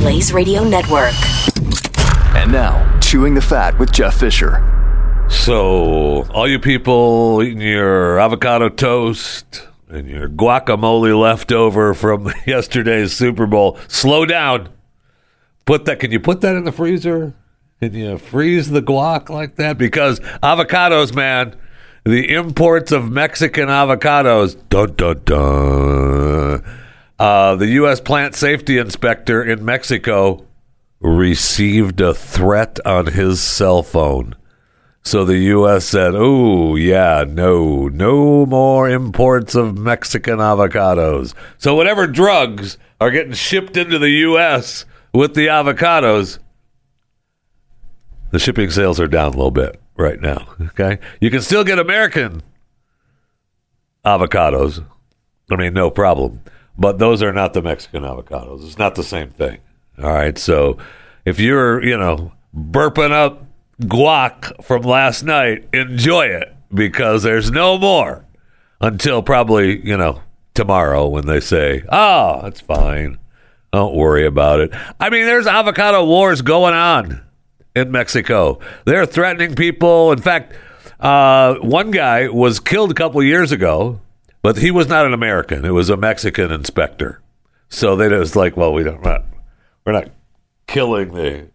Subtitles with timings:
[0.00, 1.12] Blaze Radio Network.
[2.34, 4.64] And now, Chewing the Fat with Jeff Fisher.
[5.28, 13.44] So, all you people eating your avocado toast and your guacamole leftover from yesterday's Super
[13.46, 14.70] Bowl, slow down.
[15.66, 16.00] Put that.
[16.00, 17.34] Can you put that in the freezer?
[17.80, 19.76] Can you freeze the guac like that?
[19.76, 21.54] Because avocados, man,
[22.04, 24.56] the imports of Mexican avocados.
[24.70, 26.64] Dun dun dun.
[27.20, 28.00] Uh, the U.S.
[28.00, 30.46] plant safety inspector in Mexico
[31.00, 34.34] received a threat on his cell phone.
[35.02, 35.84] So the U.S.
[35.84, 41.34] said, oh, yeah, no, no more imports of Mexican avocados.
[41.58, 44.86] So whatever drugs are getting shipped into the U.S.
[45.12, 46.38] with the avocados,
[48.30, 50.54] the shipping sales are down a little bit right now.
[50.68, 50.98] Okay.
[51.20, 52.42] You can still get American
[54.06, 54.82] avocados.
[55.50, 56.40] I mean, no problem
[56.78, 58.64] but those are not the Mexican avocados.
[58.64, 59.58] It's not the same thing.
[60.02, 60.36] All right.
[60.38, 60.78] So
[61.24, 63.44] if you're, you know, burping up
[63.82, 68.24] guac from last night, enjoy it because there's no more
[68.80, 70.22] until probably, you know,
[70.54, 73.18] tomorrow when they say, oh, it's fine.
[73.72, 74.72] Don't worry about it.
[74.98, 77.22] I mean, there's avocado wars going on
[77.76, 78.58] in Mexico.
[78.84, 80.12] They're threatening people.
[80.12, 80.54] In fact,
[80.98, 84.00] uh, one guy was killed a couple years ago
[84.42, 85.64] but he was not an American.
[85.64, 87.20] It was a Mexican inspector.
[87.68, 89.24] So they was like, well, we don't, we're not,
[89.84, 90.08] we're not
[90.66, 91.48] killing the.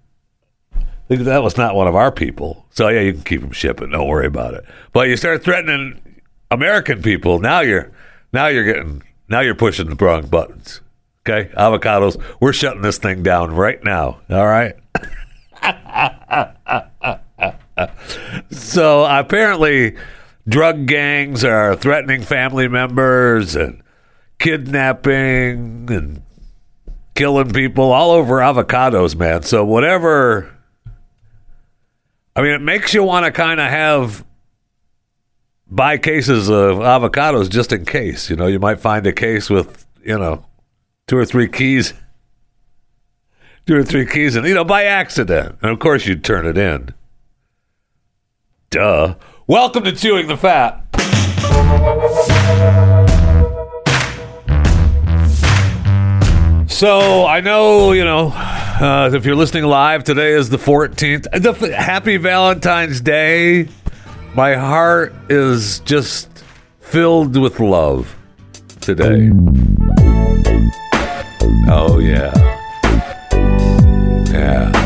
[1.07, 2.65] That was not one of our people.
[2.71, 3.91] So yeah, you can keep them shipping.
[3.91, 4.65] Don't worry about it.
[4.91, 6.01] But you start threatening
[6.49, 7.39] American people.
[7.39, 7.91] Now you're,
[8.33, 10.81] now you're getting, now you're pushing the wrong buttons.
[11.27, 12.19] Okay, avocados.
[12.39, 14.21] We're shutting this thing down right now.
[14.29, 14.75] All right.
[18.51, 19.95] so apparently
[20.47, 23.81] drug gangs are threatening family members and
[24.39, 26.21] kidnapping and
[27.15, 29.43] killing people all over avocados, man.
[29.43, 30.55] So whatever
[32.35, 34.25] I mean, it makes you want to kind of have
[35.67, 38.29] buy cases of avocados just in case.
[38.29, 40.45] You know, you might find a case with, you know,
[41.07, 41.93] two or three keys.
[43.65, 45.57] Two or three keys, and you know, by accident.
[45.61, 46.93] And of course, you'd turn it in.
[48.69, 49.15] Duh.
[49.47, 50.81] Welcome to Chewing the Fat.
[56.67, 61.29] So I know, you know, uh, if you're listening live, today is the 14th.
[61.31, 63.67] The, happy Valentine's Day.
[64.33, 66.43] My heart is just
[66.79, 68.17] filled with love
[68.81, 69.29] today.
[71.69, 72.33] Oh, yeah.
[74.31, 74.84] Yeah.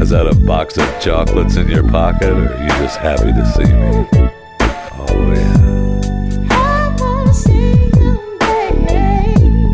[0.00, 3.44] Is that a box of chocolates in your pocket, or are you just happy to
[3.52, 4.08] see me?
[4.96, 5.60] Oh, yeah.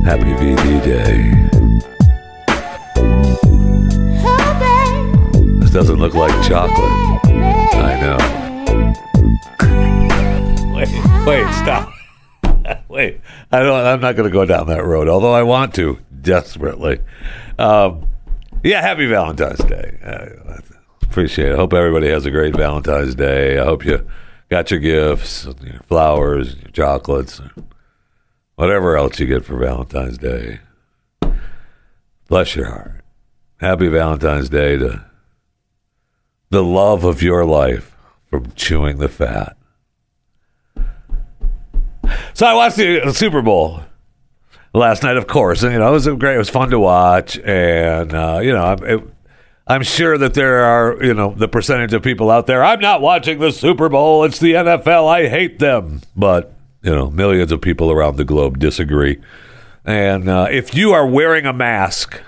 [0.05, 1.31] Happy VD Day.
[5.61, 6.91] This doesn't look like chocolate.
[7.77, 8.19] I know.
[10.75, 10.89] wait,
[11.25, 11.89] wait, stop.
[12.89, 13.21] wait,
[13.53, 13.87] I don't.
[13.87, 16.99] I'm not going to go down that road, although I want to desperately.
[17.61, 18.09] Um,
[18.63, 19.99] yeah, happy Valentine's Day.
[20.05, 20.59] Uh,
[21.03, 21.57] appreciate it.
[21.57, 23.59] Hope everybody has a great Valentine's Day.
[23.59, 24.07] I hope you
[24.51, 27.41] got your gifts, your flowers, your chocolates,
[28.57, 30.61] whatever else you get for Valentine's Day.
[32.29, 33.03] Bless your heart.
[33.59, 35.05] Happy Valentine's Day to
[36.51, 37.97] the love of your life
[38.29, 39.57] from chewing the fat.
[42.35, 43.81] So I watched the Super Bowl
[44.77, 45.63] last night, of course.
[45.63, 46.35] And, you know, it was great.
[46.35, 49.03] It was fun to watch, and uh, you know, it,
[49.67, 52.63] I'm sure that there are, you know, the percentage of people out there.
[52.63, 54.25] I'm not watching the Super Bowl.
[54.25, 55.09] It's the NFL.
[55.09, 56.03] I hate them.
[56.15, 56.53] But
[56.83, 59.21] you know, millions of people around the globe disagree.
[59.85, 62.21] And uh, if you are wearing a mask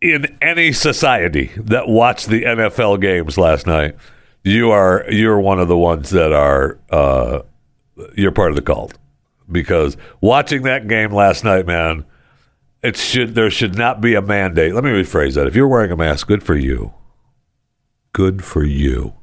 [0.00, 3.96] in any society that watched the NFL games last night,
[4.42, 7.40] you are you're one of the ones that are uh,
[8.14, 8.98] you're part of the cult
[9.50, 12.04] because watching that game last night, man,
[12.82, 14.74] it should there should not be a mandate.
[14.74, 15.46] Let me rephrase that.
[15.46, 16.92] If you're wearing a mask, good for you.
[18.12, 19.14] Good for you.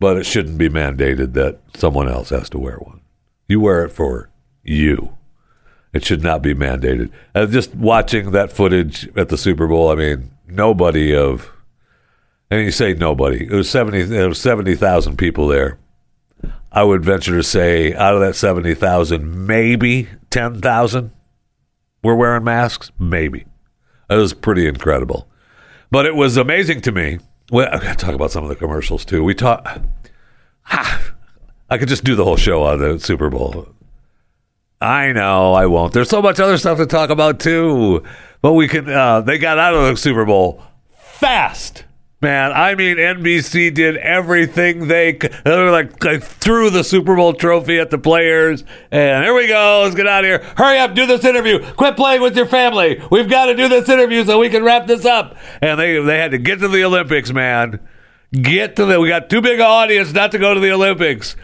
[0.00, 3.00] But it shouldn't be mandated that someone else has to wear one.
[3.48, 4.30] You wear it for
[4.62, 5.16] you.
[5.92, 7.10] It should not be mandated.
[7.34, 11.52] Uh, just watching that footage at the Super Bowl, I mean, nobody of,
[12.50, 15.78] and you say nobody, it was 70, there was 70,000 people there.
[16.74, 21.12] I would venture to say out of that 70,000, maybe 10,000
[22.02, 22.90] were wearing masks.
[22.98, 23.46] Maybe.
[24.10, 25.28] It was pretty incredible.
[25.92, 27.20] But it was amazing to me.
[27.52, 29.22] Well, I got to talk about some of the commercials too.
[29.22, 29.80] We talk.
[30.66, 33.68] I could just do the whole show on the Super Bowl.
[34.80, 35.92] I know I won't.
[35.92, 38.02] There's so much other stuff to talk about too.
[38.42, 38.90] But we can.
[38.90, 40.62] Uh, they got out of the Super Bowl
[40.98, 41.84] fast,
[42.24, 42.52] man.
[42.52, 45.32] I mean, NBC did everything they could.
[45.44, 49.46] They were like, like threw the Super Bowl trophy at the players, and here we
[49.46, 49.82] go.
[49.84, 50.54] Let's get out of here.
[50.56, 51.60] Hurry up, do this interview.
[51.74, 53.00] Quit playing with your family.
[53.10, 55.36] We've got to do this interview so we can wrap this up.
[55.60, 57.78] And they they had to get to the Olympics, man.
[58.32, 58.98] Get to the.
[58.98, 61.36] We got too big an audience not to go to the Olympics.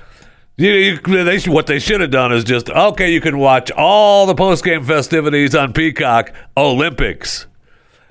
[0.57, 3.13] You, you, they what they should have done is just okay.
[3.13, 7.47] You can watch all the post game festivities on Peacock Olympics,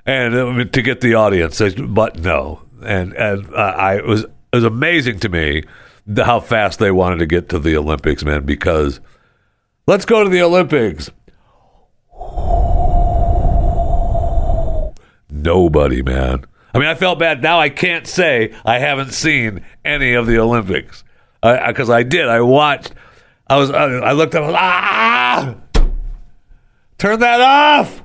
[0.06, 1.60] and uh, to get the audience.
[1.78, 5.64] But no, and and uh, I it was it was amazing to me
[6.16, 8.44] how fast they wanted to get to the Olympics, man.
[8.44, 9.00] Because
[9.86, 11.10] let's go to the Olympics.
[15.30, 16.44] Nobody, man.
[16.74, 17.42] I mean, I felt bad.
[17.42, 21.04] Now I can't say I haven't seen any of the Olympics
[21.42, 22.28] because I, I, did.
[22.28, 22.92] I watched.
[23.48, 23.70] I was.
[23.70, 24.52] I, I looked up.
[24.54, 25.56] Ah!
[26.98, 28.02] Turn that off.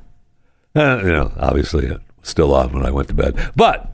[0.75, 3.51] Uh, you know, obviously, it was still on when I went to bed.
[3.55, 3.89] But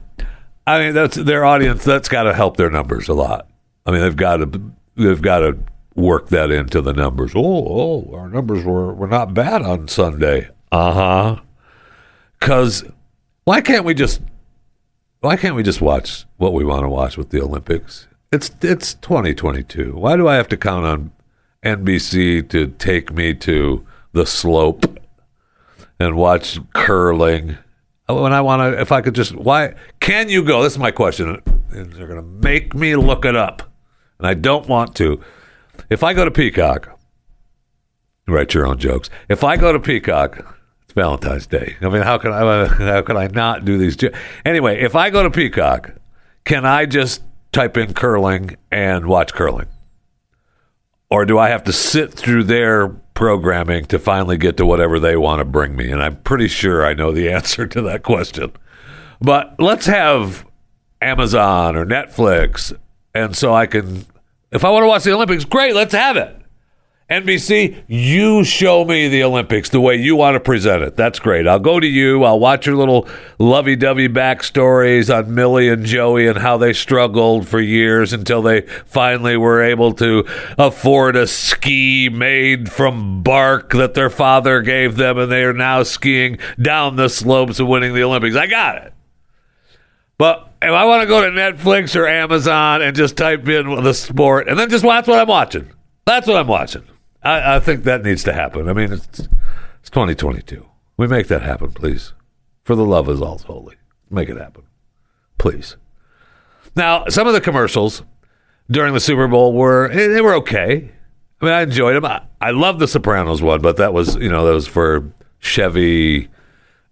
[0.66, 1.84] I mean, that's their audience.
[1.84, 3.48] That's got to help their numbers a lot.
[3.86, 4.72] I mean, they've got to.
[4.96, 5.58] They've got to
[5.94, 7.32] work that into the numbers.
[7.34, 10.48] Oh, oh, our numbers were were not bad on Sunday.
[10.70, 11.40] Uh huh.
[12.38, 12.84] Because
[13.44, 14.20] why can't we just
[15.20, 18.08] why can't we just watch what we want to watch with the Olympics?
[18.32, 19.94] It's it's 2022.
[19.94, 21.12] Why do I have to count on
[21.64, 24.98] NBC to take me to the slope
[26.02, 27.56] and watch curling?
[28.08, 30.62] Oh, when I want to, if I could just, why can you go?
[30.62, 31.40] This is my question.
[31.70, 33.72] And they're going to make me look it up,
[34.18, 35.20] and I don't want to.
[35.88, 36.98] If I go to Peacock,
[38.28, 39.08] write your own jokes.
[39.28, 40.38] If I go to Peacock,
[40.84, 41.76] it's Valentine's Day.
[41.80, 43.96] I mean, how can I how can I not do these?
[43.96, 44.10] Jo-
[44.44, 45.92] anyway, if I go to Peacock,
[46.44, 47.22] can I just
[47.52, 49.68] type in curling and watch curling?
[51.12, 55.14] Or do I have to sit through their programming to finally get to whatever they
[55.14, 55.90] want to bring me?
[55.90, 58.50] And I'm pretty sure I know the answer to that question.
[59.20, 60.46] But let's have
[61.02, 62.74] Amazon or Netflix.
[63.14, 64.06] And so I can,
[64.52, 66.34] if I want to watch the Olympics, great, let's have it.
[67.10, 70.96] NBC, you show me the Olympics the way you want to present it.
[70.96, 71.46] That's great.
[71.46, 72.24] I'll go to you.
[72.24, 73.06] I'll watch your little
[73.38, 78.62] lovey dovey backstories on Millie and Joey and how they struggled for years until they
[78.86, 80.24] finally were able to
[80.56, 85.82] afford a ski made from bark that their father gave them, and they are now
[85.82, 88.36] skiing down the slopes and winning the Olympics.
[88.36, 88.94] I got it.
[90.16, 93.92] But if I want to go to Netflix or Amazon and just type in the
[93.92, 95.70] sport and then just watch what I'm watching,
[96.06, 96.84] that's what I'm watching.
[97.22, 98.68] I, I think that needs to happen.
[98.68, 100.66] I mean, it's, it's 2022.
[100.96, 102.12] We make that happen, please.
[102.64, 103.76] For the love is all holy.
[104.10, 104.64] Make it happen.
[105.38, 105.76] Please.
[106.76, 108.02] Now, some of the commercials
[108.70, 110.90] during the Super Bowl were eh, they were okay.
[111.40, 112.04] I mean, I enjoyed them.
[112.04, 116.28] I, I love the Sopranos one, but that was you know that was for Chevy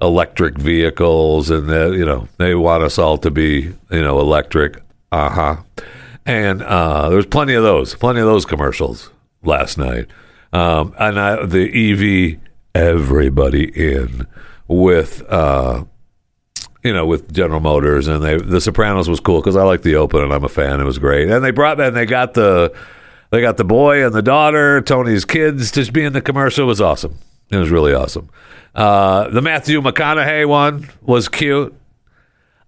[0.00, 4.82] electric vehicles, and the, you know they want us all to be you know electric.
[5.12, 5.56] Uh-huh.
[6.26, 9.10] And uh There's plenty of those, plenty of those commercials
[9.42, 10.06] last night.
[10.52, 12.40] Um, and I, the EV,
[12.74, 14.26] everybody in
[14.68, 15.84] with, uh,
[16.82, 19.96] you know, with General Motors, and they the Sopranos was cool because I like the
[19.96, 20.80] open and I'm a fan.
[20.80, 22.74] It was great, and they brought and they got the
[23.30, 27.18] they got the boy and the daughter, Tony's kids, just being the commercial was awesome.
[27.50, 28.30] It was really awesome.
[28.74, 31.74] Uh, the Matthew McConaughey one was cute,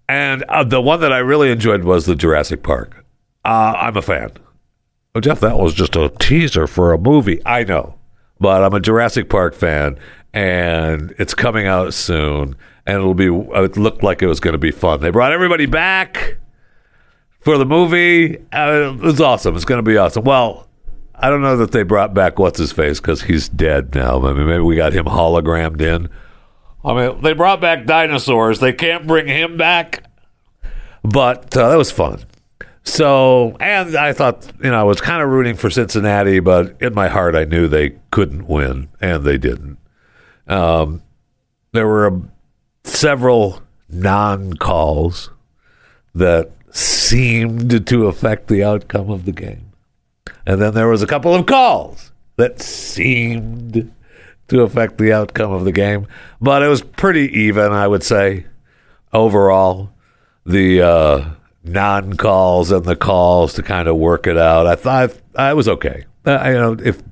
[0.08, 3.04] and uh, the one that I really enjoyed was the Jurassic Park.
[3.44, 4.32] Uh, I'm a fan.
[5.14, 7.42] Oh, Jeff, that was just a teaser for a movie.
[7.44, 7.96] I know,
[8.40, 9.98] but I'm a Jurassic Park fan,
[10.32, 13.26] and it's coming out soon, and it'll be.
[13.26, 15.00] It looked like it was going to be fun.
[15.00, 16.38] They brought everybody back
[17.40, 18.38] for the movie.
[18.54, 19.54] Uh, it's awesome.
[19.54, 20.24] It's going to be awesome.
[20.24, 20.66] Well,
[21.14, 24.26] I don't know that they brought back what's his face because he's dead now.
[24.26, 26.08] I mean, maybe we got him hologrammed in.
[26.86, 28.60] I mean, they brought back dinosaurs.
[28.60, 30.04] They can't bring him back,
[31.04, 32.24] but uh, that was fun.
[32.84, 36.94] So, and I thought, you know, I was kind of rooting for Cincinnati, but in
[36.94, 39.78] my heart, I knew they couldn't win, and they didn't.
[40.48, 41.02] Um,
[41.72, 42.20] there were a,
[42.84, 45.30] several non calls
[46.14, 49.72] that seemed to affect the outcome of the game.
[50.44, 53.92] And then there was a couple of calls that seemed
[54.48, 56.06] to affect the outcome of the game.
[56.40, 58.46] But it was pretty even, I would say,
[59.12, 59.90] overall.
[60.44, 61.30] The uh,
[61.64, 64.66] non calls and the calls to kind of work it out.
[64.66, 66.04] I thought I was okay.
[66.24, 67.02] Uh, you know, if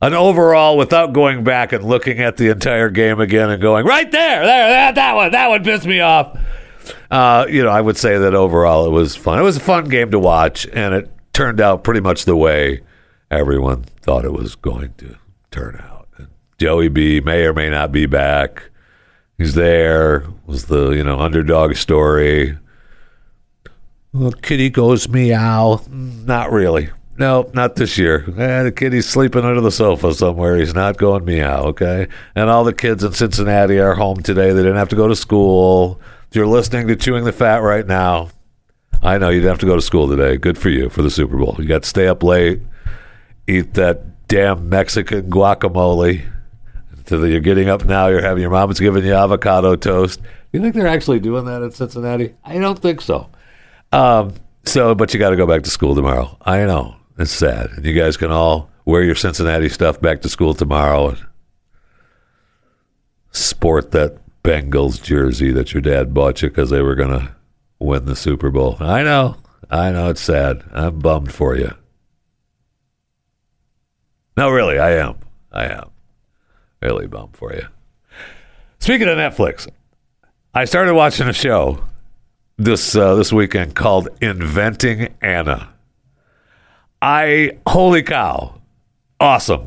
[0.00, 4.10] an overall without going back and looking at the entire game again and going right
[4.10, 6.38] there, there, that, that one, that one pissed me off.
[7.10, 9.38] Uh, you know, I would say that overall it was fun.
[9.38, 12.82] It was a fun game to watch, and it turned out pretty much the way
[13.30, 15.16] everyone thought it was going to
[15.50, 16.08] turn out.
[16.18, 18.70] And Joey B may or may not be back.
[19.38, 20.24] He's there.
[20.46, 22.58] Was the you know underdog story?
[24.14, 25.82] Well, kitty goes meow.
[25.90, 26.88] Not really.
[27.18, 28.24] No, not this year.
[28.38, 30.56] Eh, the kitty's sleeping under the sofa somewhere.
[30.56, 32.06] He's not going meow, okay?
[32.36, 34.52] And all the kids in Cincinnati are home today.
[34.52, 36.00] They didn't have to go to school.
[36.30, 38.30] If you're listening to Chewing the Fat right now,
[39.02, 40.36] I know you didn't have to go to school today.
[40.36, 41.56] Good for you for the Super Bowl.
[41.58, 42.60] You got to stay up late,
[43.48, 46.24] eat that damn Mexican guacamole.
[47.06, 50.20] So that you're getting up now, you're having your mom's giving you avocado toast.
[50.52, 52.32] You think they're actually doing that in Cincinnati?
[52.44, 53.28] I don't think so.
[53.94, 54.34] Um,
[54.64, 56.36] so, but you got to go back to school tomorrow.
[56.42, 60.52] I know it's sad, you guys can all wear your Cincinnati stuff back to school
[60.52, 61.24] tomorrow and
[63.30, 67.36] sport that Bengals jersey that your dad bought you because they were going to
[67.78, 68.76] win the Super Bowl.
[68.80, 69.36] I know,
[69.70, 70.64] I know it's sad.
[70.72, 71.72] I'm bummed for you.
[74.36, 75.18] No, really, I am.
[75.52, 75.90] I am
[76.82, 77.68] really bummed for you.
[78.80, 79.68] Speaking of Netflix,
[80.52, 81.84] I started watching a show
[82.56, 85.72] this uh, this weekend called Inventing Anna.
[87.02, 88.60] I holy cow,
[89.20, 89.66] awesome,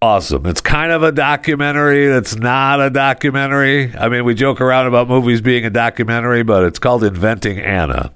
[0.00, 0.46] awesome.
[0.46, 2.06] It's kind of a documentary.
[2.06, 3.96] It's not a documentary.
[3.96, 8.12] I mean, we joke around about movies being a documentary, but it's called Inventing Anna,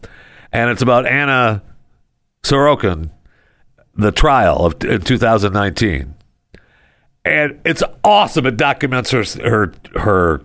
[0.53, 1.63] and it's about Anna
[2.43, 3.11] Sorokin,
[3.95, 6.15] the trial of in 2019
[7.25, 8.47] and it's awesome.
[8.47, 10.43] It documents her her her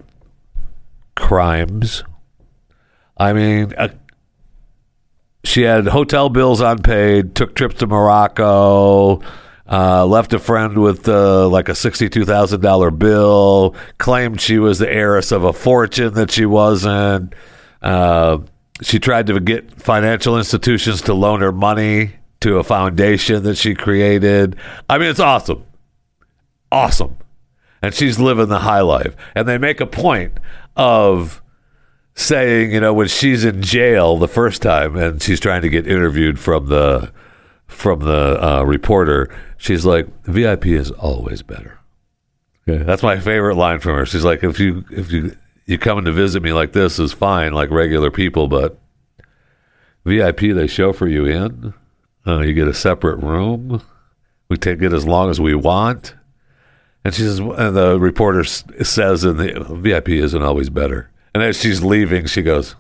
[1.16, 2.04] crimes.
[3.19, 3.89] I mean, uh,
[5.43, 9.21] she had hotel bills unpaid, took trips to Morocco,
[9.69, 14.79] uh, left a friend with uh, like a sixty-two thousand dollar bill, claimed she was
[14.79, 17.33] the heiress of a fortune that she wasn't.
[17.81, 18.39] Uh,
[18.81, 23.75] she tried to get financial institutions to loan her money to a foundation that she
[23.75, 24.55] created.
[24.89, 25.65] I mean, it's awesome
[26.71, 27.17] awesome.
[27.81, 29.15] And she's living the high life.
[29.35, 30.33] And they make a point
[30.75, 31.41] of
[32.16, 35.88] saying, you know, when she's in jail the first time and she's trying to get
[35.88, 37.12] interviewed from the
[37.68, 41.80] from the uh, reporter, she's like, "VIP is always better."
[42.68, 44.06] Okay, that's my favorite line from her.
[44.06, 45.36] She's like, "If you if you
[45.66, 48.80] you coming to visit me like this is fine, like regular people, but
[50.04, 51.74] VIP they chauffeur you in.
[52.25, 53.82] Uh, you get a separate room.
[54.50, 56.16] We take it as long as we want."
[57.06, 61.10] And she says, and the reporter says, and the VIP isn't always better.
[61.33, 62.75] And as she's leaving, she goes,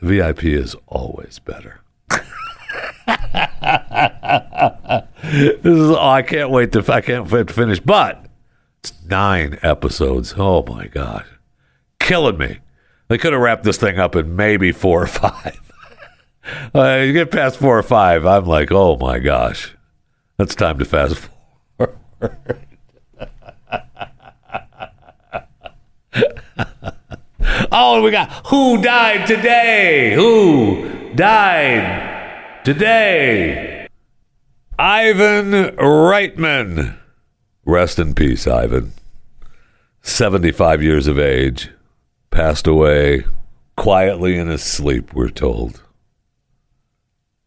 [0.00, 1.80] VIP is always better.
[2.08, 2.20] this
[5.64, 7.80] is, oh, I can't wait to, I can't wait to finish.
[7.80, 8.26] But
[8.80, 10.34] it's nine episodes.
[10.36, 11.24] Oh my God.
[11.98, 12.58] Killing me.
[13.08, 15.60] They could have wrapped this thing up in maybe four or five.
[16.74, 19.76] uh, you get past four or five, I'm like, oh my gosh.
[20.38, 21.28] That's time to fast
[21.78, 21.98] forward.
[27.70, 30.14] oh, we got who died today?
[30.14, 33.86] Who died today?
[34.78, 36.98] Ivan Reitman.
[37.64, 38.92] Rest in peace, Ivan.
[40.02, 41.70] 75 years of age.
[42.30, 43.24] Passed away
[43.76, 45.82] quietly in his sleep, we're told.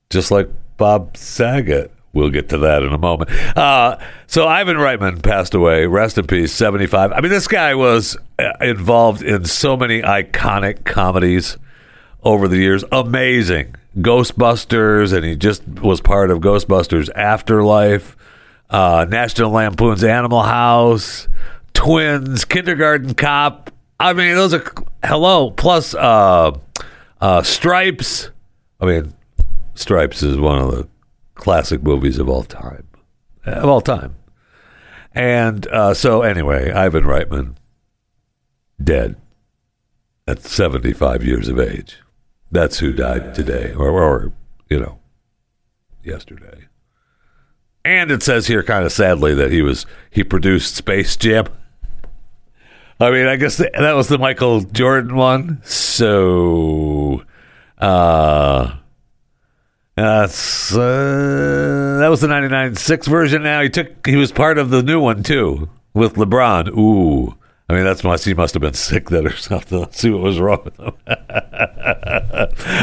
[0.09, 1.91] Just like Bob Saget.
[2.15, 3.29] We'll get to that in a moment.
[3.55, 5.85] Uh, so Ivan Reitman passed away.
[5.85, 6.53] Rest in peace.
[6.53, 7.11] Seventy-five.
[7.11, 11.57] I mean, this guy was uh, involved in so many iconic comedies
[12.23, 12.85] over the years.
[12.91, 13.75] Amazing.
[13.97, 18.15] Ghostbusters, and he just was part of Ghostbusters Afterlife,
[18.69, 21.27] uh, National Lampoon's Animal House,
[21.73, 23.71] Twins, Kindergarten Cop.
[23.99, 24.63] I mean, those are
[25.03, 25.51] hello.
[25.51, 26.57] Plus, uh,
[27.19, 28.29] uh, Stripes.
[28.79, 29.13] I mean,
[29.75, 30.87] Stripes is one of the
[31.35, 32.87] classic movies of all time,
[33.45, 34.15] of all time.
[35.13, 37.55] And uh, so, anyway, Ivan Reitman
[38.83, 39.15] dead
[40.27, 41.99] at 75 years of age.
[42.51, 44.33] That's who died today, or, or
[44.69, 44.99] you know,
[46.03, 46.67] yesterday.
[47.83, 51.45] And it says here, kind of sadly, that he was he produced Space Jam.
[52.99, 55.61] I mean, I guess that was the Michael Jordan one.
[55.63, 57.23] So,
[57.77, 58.77] uh,
[59.97, 63.43] uh, that was the '99 six version.
[63.43, 65.69] Now he took he was part of the new one too.
[65.93, 66.69] with LeBron.
[66.77, 67.35] Ooh.
[67.67, 69.79] I mean, that's must he must have been sick then or something.
[69.79, 70.93] Let's see what was wrong with him.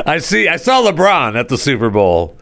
[0.07, 0.49] I see.
[0.49, 2.37] I saw LeBron at the Super Bowl.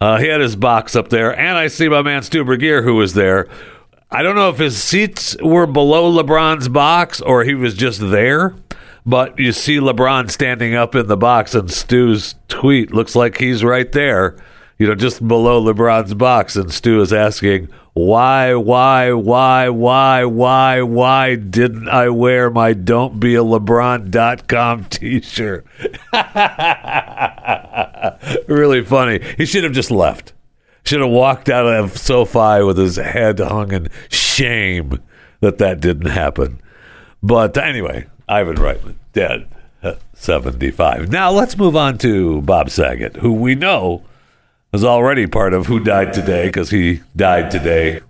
[0.00, 2.94] Uh, he had his box up there, and I see my man Stu Burguiere who
[2.96, 3.48] was there.
[4.10, 8.54] I don't know if his seats were below LeBron's box or he was just there,
[9.06, 13.62] but you see LeBron standing up in the box, and Stu's tweet looks like he's
[13.62, 14.36] right there,
[14.78, 20.82] you know, just below LeBron's box, and Stu is asking, why, why, why, why, why,
[20.82, 25.64] why didn't I wear my Don't Be a LeBron.com t shirt?
[28.48, 29.20] really funny.
[29.38, 30.34] He should have just left.
[30.84, 35.00] Should have walked out of SoFi with his head hung in shame
[35.40, 36.60] that that didn't happen.
[37.22, 39.48] But anyway, Ivan Reitman, dead
[39.82, 41.10] at 75.
[41.10, 44.02] Now let's move on to Bob Saget, who we know
[44.72, 48.00] is already part of Who Died Today because he died today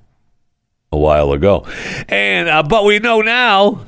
[0.91, 1.67] a while ago.
[2.09, 3.87] And uh, but we know now.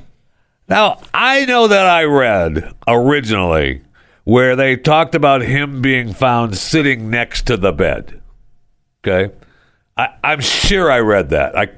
[0.69, 3.83] Now I know that I read originally
[4.25, 8.21] where they talked about him being found sitting next to the bed.
[9.03, 9.35] Okay,
[9.97, 11.57] I, I'm sure I read that.
[11.57, 11.71] I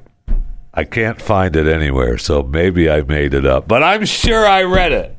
[0.72, 4.62] I can't find it anywhere, so maybe I made it up, but I'm sure I
[4.62, 5.16] read it.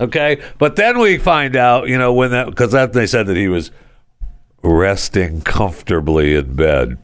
[0.00, 3.36] Okay, but then we find out, you know, when that because that they said that
[3.36, 3.70] he was
[4.62, 6.98] resting comfortably in bed.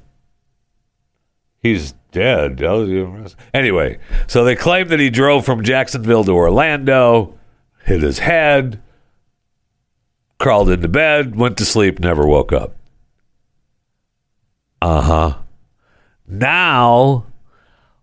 [1.62, 2.62] He's dead.
[3.52, 7.38] Anyway, so they claim that he drove from Jacksonville to Orlando,
[7.84, 8.82] hit his head,
[10.38, 12.74] crawled into bed, went to sleep, never woke up.
[14.82, 15.38] Uh huh.
[16.26, 17.26] Now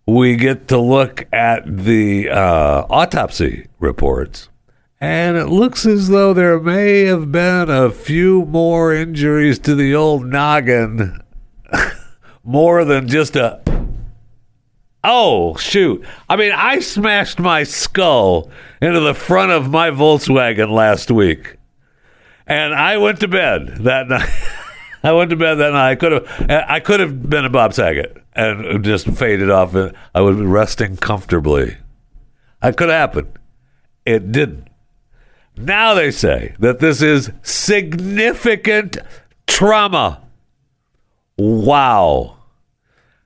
[0.08, 4.48] we get to look at the uh, autopsy reports.
[5.02, 9.94] And it looks as though there may have been a few more injuries to the
[9.94, 11.22] old noggin,
[12.42, 13.60] more than just a.
[15.04, 16.02] Oh, shoot.
[16.26, 18.50] I mean, I smashed my skull
[18.80, 21.58] into the front of my Volkswagen last week.
[22.46, 24.30] And I went to bed that night.
[25.02, 25.90] I went to bed that night.
[25.90, 29.74] I could have, I could have been a Bob Saget and just faded off.
[29.74, 31.76] And I would be resting comfortably.
[32.62, 33.32] That could happen.
[34.04, 34.68] It didn't.
[35.56, 38.98] Now they say that this is significant
[39.46, 40.22] trauma.
[41.36, 42.36] Wow.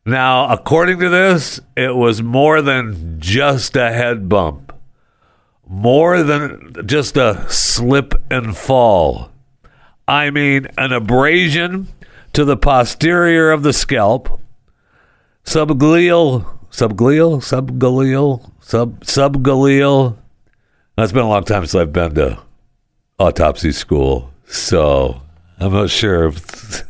[0.04, 4.72] Now, according to this, it was more than just a head bump,
[5.66, 9.31] more than just a slip and fall.
[10.06, 11.88] I mean, an abrasion
[12.32, 14.40] to the posterior of the scalp,
[15.44, 20.16] subglial, subglial, subglial, sub subgaleal
[20.98, 22.38] it's been a long time since I've been to
[23.18, 25.22] autopsy school, so
[25.58, 26.36] I'm not sure if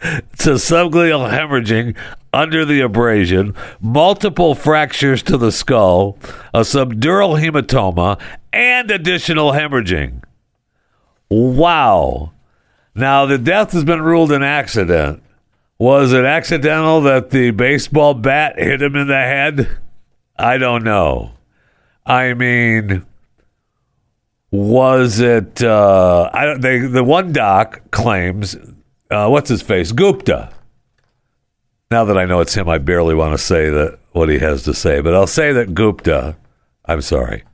[0.00, 1.96] it's a subgleal hemorrhaging
[2.32, 6.18] under the abrasion, multiple fractures to the skull,
[6.52, 8.20] a subdural hematoma,
[8.52, 10.22] and additional hemorrhaging.
[11.30, 12.32] Wow.
[12.98, 15.22] Now, the death has been ruled an accident.
[15.78, 19.78] Was it accidental that the baseball bat hit him in the head?
[20.36, 21.30] I don't know.
[22.04, 23.06] I mean,
[24.50, 25.62] was it?
[25.62, 26.60] Uh, I don't.
[26.60, 28.56] They, the one doc claims,
[29.12, 30.52] uh, what's his face, Gupta.
[31.92, 34.64] Now that I know it's him, I barely want to say that what he has
[34.64, 36.36] to say, but I'll say that Gupta.
[36.84, 37.44] I'm sorry,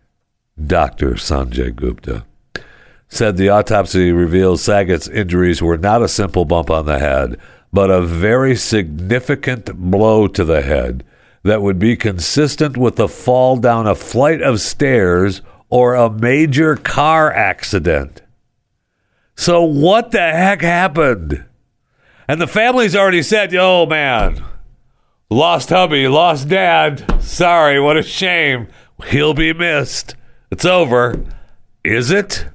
[0.67, 2.25] Doctor Sanjay Gupta
[3.15, 7.39] said the autopsy reveals Saget's injuries were not a simple bump on the head,
[7.73, 11.05] but a very significant blow to the head
[11.43, 16.77] that would be consistent with a fall down a flight of stairs or a major
[16.77, 18.23] car accident.
[19.37, 21.45] So, what the heck happened?
[22.29, 24.43] And the family's already said, oh man,
[25.31, 27.23] lost hubby, lost dad.
[27.23, 28.69] Sorry, what a shame.
[29.07, 30.15] He'll be missed.
[30.51, 31.23] It's over.
[31.85, 32.47] Is it?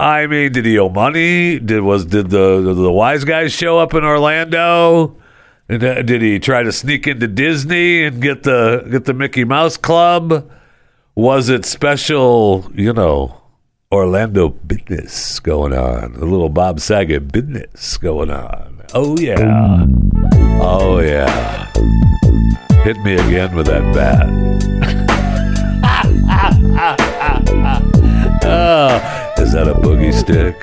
[0.00, 1.58] I mean, did he owe money?
[1.58, 5.14] Did was did the the wise guys show up in Orlando?
[5.68, 9.76] Uh, did he try to sneak into Disney and get the get the Mickey Mouse
[9.76, 10.50] Club?
[11.16, 13.42] Was it special, you know,
[13.92, 16.14] Orlando business going on?
[16.14, 18.82] A little Bob Saget business going on.
[18.94, 19.84] Oh, yeah.
[20.62, 21.66] Oh, yeah.
[22.84, 24.26] Hit me again with that bat.
[28.44, 30.56] oh, is that a boogie stick?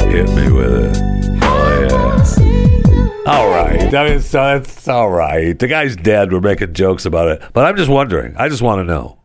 [0.00, 1.38] Hit me with it.
[1.42, 3.32] Oh, yeah.
[3.32, 3.90] All right.
[3.90, 5.58] That is, that's all right.
[5.58, 6.32] The guy's dead.
[6.32, 7.42] We're making jokes about it.
[7.52, 8.36] But I'm just wondering.
[8.36, 9.18] I just want to know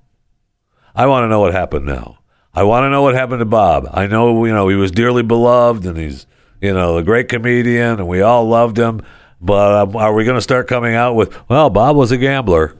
[0.95, 2.19] I want to know what happened now.
[2.53, 3.87] I want to know what happened to Bob.
[3.93, 6.25] I know, you know, he was dearly beloved and he's,
[6.59, 9.01] you know, a great comedian and we all loved him.
[9.39, 12.75] But um, are we going to start coming out with, well, Bob was a gambler?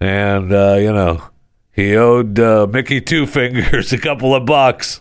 [0.00, 1.22] and uh, you know
[1.72, 5.00] he owed uh, Mickey Two Fingers a couple of bucks,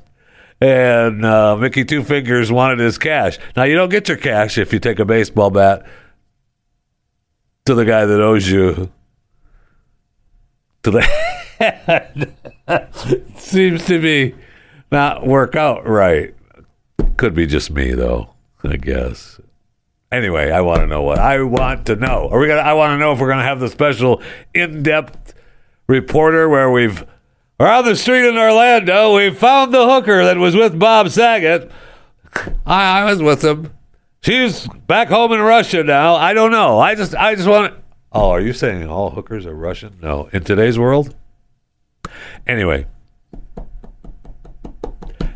[0.62, 3.38] and uh, Mickey Two Fingers wanted his cash.
[3.56, 5.86] Now you don't get your cash if you take a baseball bat
[7.66, 8.92] to the guy that owes you
[10.84, 11.26] to the.
[13.38, 14.36] Seems to be
[14.92, 16.34] not work out right.
[17.18, 18.30] Could be just me though,
[18.64, 19.40] I guess.
[20.12, 22.30] Anyway, I want to know what I want to know.
[22.30, 22.62] Are we gonna?
[22.62, 24.22] I want to know if we're gonna have the special
[24.54, 25.34] in-depth
[25.88, 27.06] reporter where we've
[27.60, 29.16] on the street in Orlando.
[29.16, 31.72] We found the hooker that was with Bob Saget.
[32.66, 33.72] I, I was with him.
[34.22, 36.16] She's back home in Russia now.
[36.16, 36.80] I don't know.
[36.80, 37.74] I just I just want.
[38.12, 39.98] Oh, are you saying all hookers are Russian?
[40.02, 41.16] No, in today's world.
[42.48, 42.86] Anyway,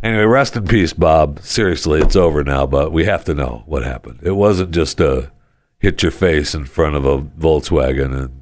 [0.01, 1.41] Anyway, rest in peace, Bob.
[1.41, 4.19] Seriously, it's over now, but we have to know what happened.
[4.23, 5.31] It wasn't just a
[5.77, 8.41] hit your face in front of a Volkswagen and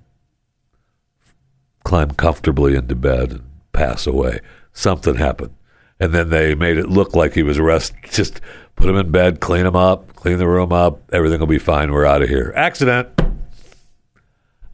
[1.84, 3.42] climb comfortably into bed
[3.78, 4.40] pass away.
[4.74, 5.54] Something happened.
[6.00, 7.98] And then they made it look like he was arrested.
[8.12, 8.42] Just
[8.76, 11.02] put him in bed, clean him up, clean the room up.
[11.14, 11.92] Everything will be fine.
[11.92, 12.54] We're out of here.
[12.56, 13.08] Accident.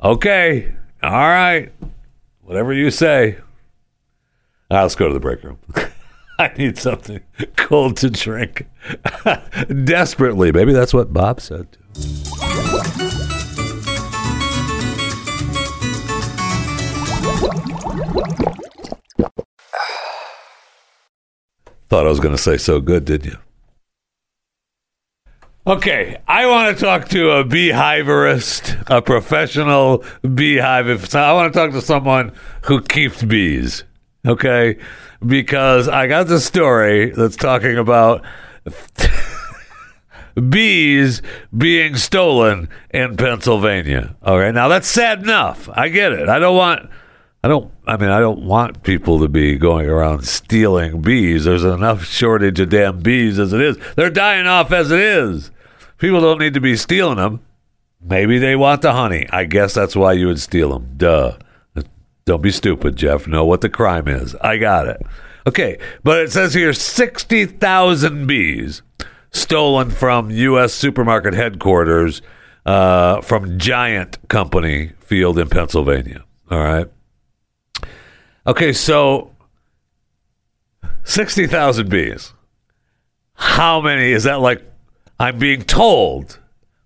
[0.01, 0.73] Okay.
[1.01, 1.71] All right.
[2.41, 3.37] Whatever you say.
[4.71, 5.59] Right, let's go to the break room.
[6.39, 7.21] I need something
[7.55, 8.67] cold to drink
[9.83, 10.51] desperately.
[10.51, 11.67] Maybe that's what Bob said.
[11.93, 13.12] Too.
[21.93, 23.37] Thought I was going to say so good, didn't you?
[25.67, 30.03] Okay, I want to talk to a beehiverist, a professional
[30.33, 31.13] beehive.
[31.13, 32.31] I want to talk to someone
[32.63, 33.83] who keeps bees.
[34.25, 34.79] Okay,
[35.23, 38.25] because I got the story that's talking about
[40.49, 41.21] bees
[41.55, 44.15] being stolen in Pennsylvania.
[44.23, 45.69] All right, now that's sad enough.
[45.71, 46.27] I get it.
[46.27, 46.89] I don't want.
[47.43, 47.71] I don't.
[47.85, 51.43] I mean, I don't want people to be going around stealing bees.
[51.43, 53.77] There's enough shortage of damn bees as it is.
[53.95, 55.51] They're dying off as it is.
[55.97, 57.41] People don't need to be stealing them.
[58.01, 59.27] Maybe they want the honey.
[59.29, 60.93] I guess that's why you would steal them.
[60.97, 61.37] Duh.
[62.25, 63.27] Don't be stupid, Jeff.
[63.27, 64.33] Know what the crime is.
[64.35, 65.01] I got it.
[65.45, 68.81] Okay, but it says here 60,000 bees
[69.31, 70.73] stolen from U.S.
[70.73, 72.21] supermarket headquarters
[72.65, 76.23] uh, from Giant Company Field in Pennsylvania.
[76.49, 76.87] All right.
[78.45, 79.31] Okay, so
[81.05, 82.33] 60,000 bees.
[83.35, 84.61] How many is that like?
[85.19, 86.39] I'm being told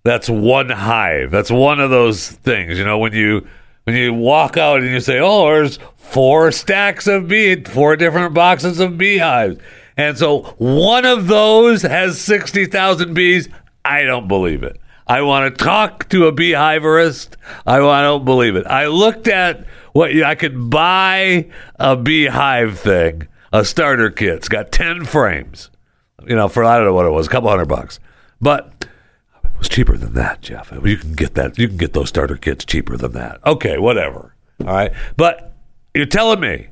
[0.04, 1.32] that's one hive.
[1.32, 3.48] That's one of those things, you know, when you
[3.84, 8.34] when you walk out and you say, "Oh, there's four stacks of bee, four different
[8.34, 9.60] boxes of beehives,"
[9.98, 13.50] and so one of those has sixty thousand bees.
[13.84, 14.80] I don't believe it.
[15.08, 17.36] I want to talk to a beehiverist.
[17.66, 18.68] I, I don't believe it.
[18.68, 19.66] I looked at
[19.98, 21.48] what I could buy
[21.80, 24.36] a beehive thing, a starter kit.
[24.36, 25.72] It's got ten frames.
[26.28, 28.00] You know, for I don't know what it was, a couple hundred bucks,
[28.40, 28.86] but
[29.44, 30.72] it was cheaper than that, Jeff.
[30.72, 31.58] You can get that.
[31.58, 33.40] You can get those starter kits cheaper than that.
[33.44, 34.36] Okay, whatever.
[34.62, 35.56] All right, but
[35.96, 36.68] you're telling me.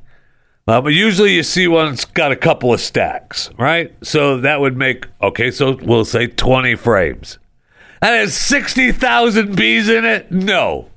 [0.68, 3.94] But usually you see one that's got a couple of stacks, right?
[4.04, 5.50] So that would make okay.
[5.50, 7.40] So we'll say twenty frames.
[8.02, 10.32] That has sixty thousand bees in it.
[10.32, 10.90] No,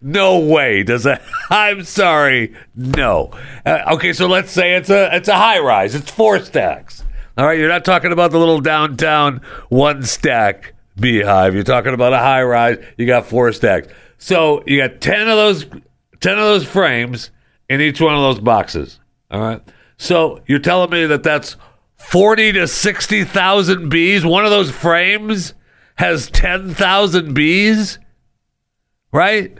[0.00, 0.82] no way.
[0.82, 1.22] Does that?
[1.50, 2.54] I'm sorry.
[2.74, 3.30] No.
[3.64, 5.94] Uh, okay, so let's say it's a it's a high rise.
[5.94, 7.04] It's four stacks.
[7.36, 11.54] All right, you're not talking about the little downtown one stack beehive.
[11.54, 12.78] You're talking about a high rise.
[12.96, 13.88] You got four stacks.
[14.18, 15.64] So you got ten of those,
[16.20, 17.30] ten of those frames
[17.68, 19.00] in each one of those boxes.
[19.30, 19.62] All right.
[19.96, 21.56] So you're telling me that that's
[21.96, 24.24] forty to sixty thousand bees.
[24.24, 25.54] One of those frames
[25.96, 27.98] has ten thousand bees,
[29.12, 29.56] right?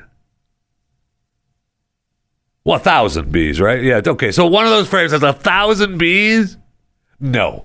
[2.64, 3.82] Well, a thousand bees, right?
[3.82, 4.02] Yeah.
[4.06, 4.32] Okay.
[4.32, 6.56] So one of those frames has a thousand bees.
[7.18, 7.64] No.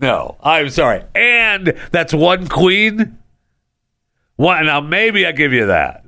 [0.00, 1.04] No, I'm sorry.
[1.14, 3.18] And that's one queen.
[4.36, 6.04] One now maybe I give you that.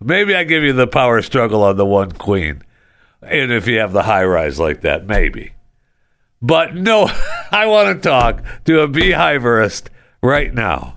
[0.00, 2.62] Maybe I give you the power struggle on the one queen.
[3.20, 5.52] And if you have the high rise like that, maybe.
[6.40, 7.10] But no,
[7.50, 9.88] I want to talk to a beehiverist
[10.22, 10.96] right now.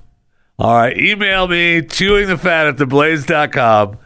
[0.59, 3.97] All right, email me chewing the fat at theblaze.com.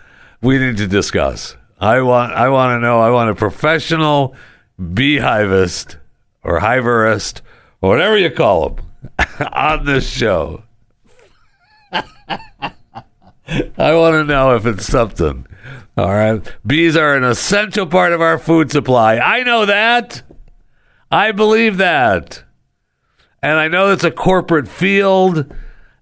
[0.41, 1.55] We need to discuss.
[1.81, 3.01] I want I want to know.
[3.01, 4.35] I want a professional
[4.79, 5.95] beehivist
[6.43, 7.41] or hiverist
[7.81, 8.85] or whatever you call them,
[9.51, 10.63] on this show.
[11.91, 12.71] I
[13.95, 15.47] want to know if it's something.
[15.97, 16.41] All right.
[16.65, 19.17] Bees are an essential part of our food supply.
[19.17, 20.21] I know that.
[21.11, 22.43] I believe that.
[23.41, 25.51] And I know it's a corporate field.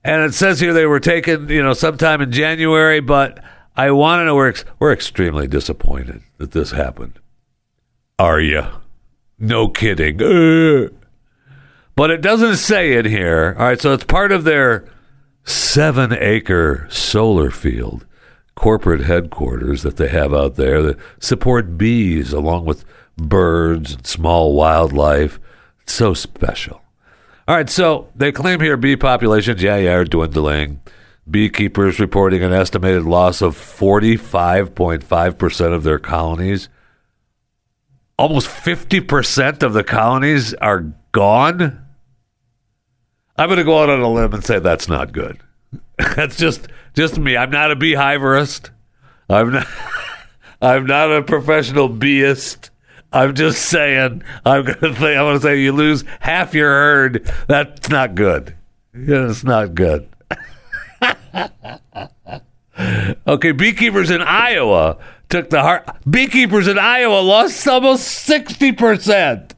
[0.04, 3.44] And it says here they were taken, you know, sometime in January, but
[3.80, 7.18] I want to know we're ex- we're extremely disappointed that this happened.
[8.20, 8.65] Are you?
[9.39, 10.20] No kidding.
[11.96, 13.58] But it doesn't say in here.
[13.60, 14.86] All right, so it's part of their
[15.44, 18.06] seven acre solar field
[18.56, 22.86] corporate headquarters that they have out there that support bees along with
[23.18, 25.42] birds and small wildlife.
[25.82, 26.82] It's so special.
[27.50, 30.80] All right, so they claim here bee populations, yeah, yeah, are dwindling.
[31.30, 36.70] Beekeepers reporting an estimated loss of 45.5% of their colonies.
[38.18, 41.86] Almost 50% of the colonies are gone.
[43.38, 45.39] I'm going to go out on a limb and say that's not good.
[45.98, 47.38] that's just just me.
[47.38, 48.70] I'm not a beehiverist.
[49.30, 49.68] I'm not
[50.62, 52.70] I'm not a professional beeist.
[53.12, 54.24] I'm just saying.
[54.46, 55.18] I'm gonna say.
[55.18, 57.32] I'm gonna say you lose half your herd.
[57.48, 58.56] That's not good.
[58.94, 60.10] It's not good.
[63.28, 64.98] okay, beekeepers in Iowa
[65.30, 65.90] took the heart.
[66.10, 69.54] Beekeepers in Iowa lost almost sixty percent.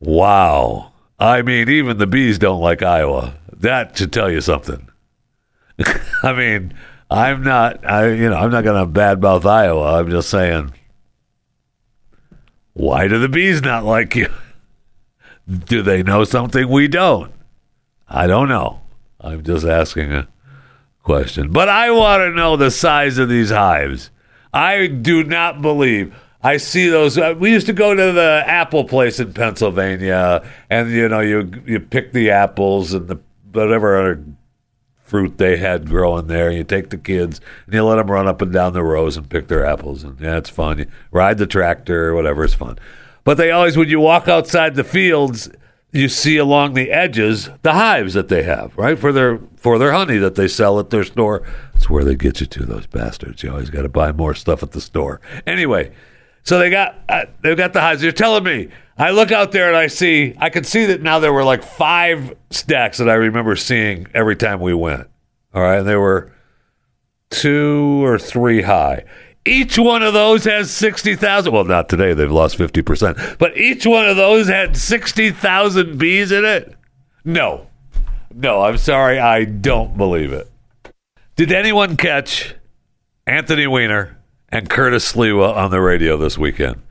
[0.00, 0.92] Wow.
[1.18, 3.34] I mean, even the bees don't like Iowa.
[3.56, 4.88] That should tell you something.
[6.22, 6.74] I mean,
[7.10, 7.88] I'm not.
[7.88, 10.00] I you know I'm not going to badmouth Iowa.
[10.00, 10.72] I'm just saying
[12.76, 14.28] why do the bees not like you?
[15.48, 17.32] Do they know something we don't?
[18.06, 18.82] I don't know.
[19.26, 20.28] I'm just asking a
[21.02, 21.50] question.
[21.50, 24.10] But I want to know the size of these hives.
[24.52, 26.14] I do not believe.
[26.42, 27.18] I see those.
[27.18, 31.50] Uh, we used to go to the apple place in Pennsylvania, and you know, you
[31.66, 33.18] you pick the apples and the
[33.52, 34.24] whatever other
[35.02, 36.50] fruit they had growing there.
[36.50, 39.28] You take the kids and you let them run up and down the rows and
[39.28, 40.78] pick their apples, and yeah, it's fun.
[40.78, 42.78] You ride the tractor whatever, it's fun.
[43.24, 45.50] But they always, when you walk outside the fields,
[45.92, 49.92] you see along the edges the hives that they have, right for their for their
[49.92, 51.42] honey that they sell at their store.
[51.72, 53.42] That's where they get you to those bastards.
[53.42, 55.20] You always got to buy more stuff at the store.
[55.46, 55.92] Anyway,
[56.42, 58.02] so they got uh, they've got the hives.
[58.02, 58.68] You're telling me
[58.98, 61.62] I look out there and I see, I could see that now there were like
[61.62, 65.08] five stacks that I remember seeing every time we went.
[65.52, 65.78] All right.
[65.78, 66.32] And they were
[67.28, 69.04] two or three high.
[69.46, 71.52] Each one of those has 60,000.
[71.52, 72.14] Well, not today.
[72.14, 73.38] They've lost 50%.
[73.38, 76.74] But each one of those had 60,000 bees in it.
[77.24, 77.68] No.
[78.34, 79.18] No, I'm sorry.
[79.18, 80.50] I don't believe it.
[81.36, 82.54] Did anyone catch
[83.26, 86.82] Anthony Weiner and Curtis Sliwa on the radio this weekend?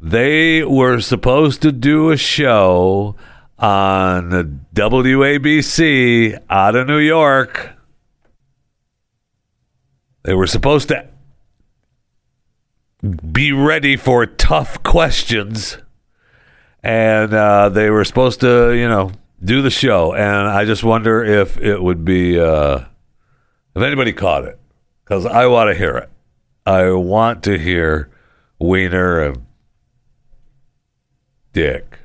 [0.00, 3.16] They were supposed to do a show
[3.58, 7.70] on WABC out of New York.
[10.22, 11.08] They were supposed to
[13.32, 15.78] be ready for tough questions.
[16.82, 20.14] And uh, they were supposed to, you know, do the show.
[20.14, 22.80] And I just wonder if it would be, uh,
[23.74, 24.58] if anybody caught it.
[25.04, 26.10] Because I want to hear it.
[26.66, 28.10] I want to hear
[28.58, 29.46] Weiner and
[31.52, 31.98] Dick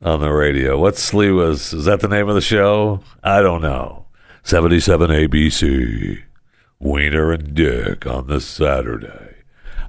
[0.00, 0.78] on the radio.
[0.78, 1.74] What's Slee was?
[1.74, 3.00] Is that the name of the show?
[3.22, 4.06] I don't know.
[4.44, 6.22] 77 ABC.
[6.80, 9.27] Weiner and Dick on this Saturday.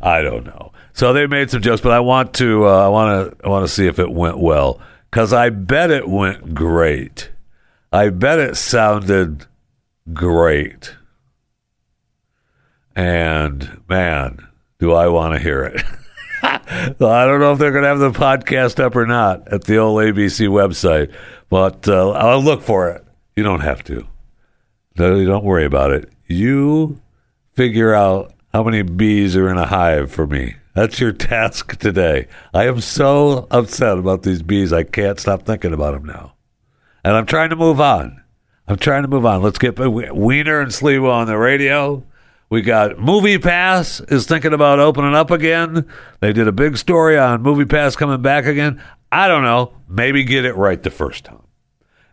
[0.02, 0.72] I don't know.
[0.94, 3.68] So they made some jokes, but I want to uh, I want to I want
[3.68, 4.82] to see if it went well
[5.12, 7.32] cuz I bet it went great.
[7.92, 9.46] I bet it sounded
[10.14, 10.96] great.
[12.96, 14.48] And man,
[14.80, 15.84] do I want to hear it.
[17.00, 19.64] well, I don't know if they're going to have the podcast up or not at
[19.64, 21.14] the old ABC website,
[21.50, 23.06] but uh, I'll look for it.
[23.36, 24.08] You don't have to.
[24.98, 26.12] No, don't worry about it.
[26.28, 27.02] You
[27.54, 30.56] figure out how many bees are in a hive for me.
[30.74, 32.28] That's your task today.
[32.54, 34.72] I am so upset about these bees.
[34.72, 36.34] I can't stop thinking about them now.
[37.04, 38.24] And I'm trying to move on.
[38.68, 39.42] I'm trying to move on.
[39.42, 42.04] Let's get Weiner and Sliwa on the radio.
[42.50, 45.88] We got Movie Pass is thinking about opening up again.
[46.20, 48.82] They did a big story on Movie Pass coming back again.
[49.12, 49.74] I don't know.
[49.88, 51.44] Maybe get it right the first time.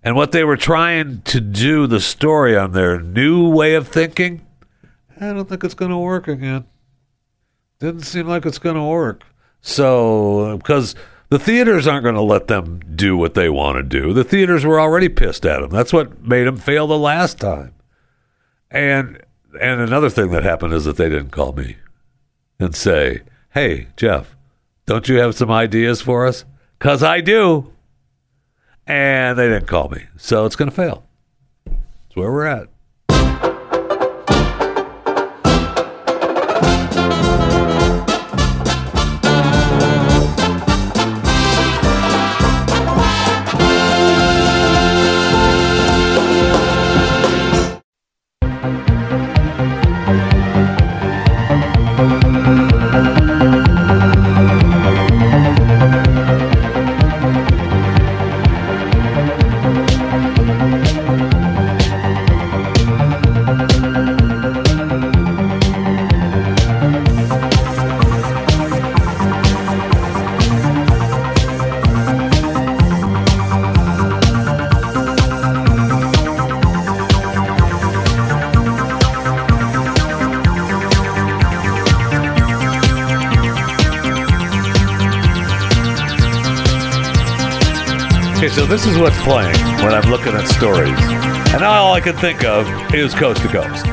[0.03, 4.46] And what they were trying to do, the story on their new way of thinking,
[5.21, 6.67] I don't think it's going to work again.
[7.79, 9.25] Didn't seem like it's going to work.
[9.61, 10.95] So, because
[11.29, 14.13] the theaters aren't going to let them do what they want to do.
[14.13, 15.71] The theaters were already pissed at them.
[15.71, 17.75] That's what made them fail the last time.
[18.71, 19.21] And
[19.61, 21.77] and another thing that happened is that they didn't call me
[22.59, 24.37] and say, "Hey, Jeff,
[24.85, 26.45] don't you have some ideas for us?"
[26.79, 27.73] Cuz I do.
[28.87, 30.07] And they didn't call me.
[30.17, 31.05] So it's going to fail.
[31.65, 32.69] That's where we're at.
[89.07, 90.99] What's playing when I'm looking at stories,
[91.55, 93.85] and all I can think of is coast to coast.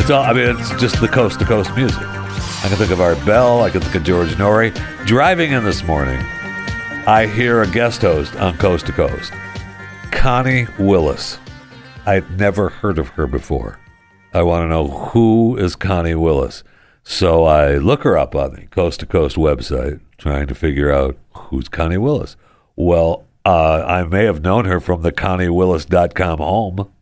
[0.00, 0.22] It's all.
[0.22, 2.00] I mean, it's just the coast to coast music.
[2.00, 3.64] I can think of Art Bell.
[3.64, 4.74] I can think of George Noory.
[5.06, 6.18] Driving in this morning,
[7.06, 9.30] I hear a guest host on Coast to Coast,
[10.10, 11.38] Connie Willis.
[12.06, 13.78] I'd never heard of her before.
[14.32, 16.64] I want to know who is Connie Willis.
[17.04, 21.18] So I look her up on the Coast to Coast website, trying to figure out
[21.34, 22.36] who's Connie Willis.
[22.74, 26.92] Well, uh, I may have known her from the ConnieWillis.com home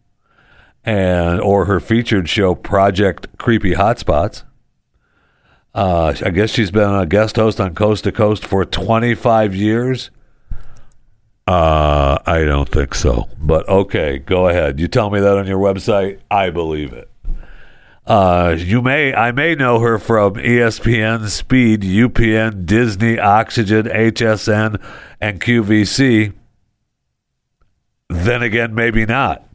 [0.85, 4.45] and or her featured show Project Creepy Hotspots.
[5.75, 10.11] Uh, I guess she's been a guest host on Coast to Coast for 25 years.
[11.47, 13.29] Uh, I don't think so.
[13.39, 14.81] But okay, go ahead.
[14.81, 16.21] You tell me that on your website.
[16.31, 17.11] I believe it.
[18.11, 24.83] Uh, you may, I may know her from ESPN, Speed, UPN, Disney, Oxygen, HSN,
[25.21, 26.33] and QVC.
[28.09, 29.47] Then again, maybe not.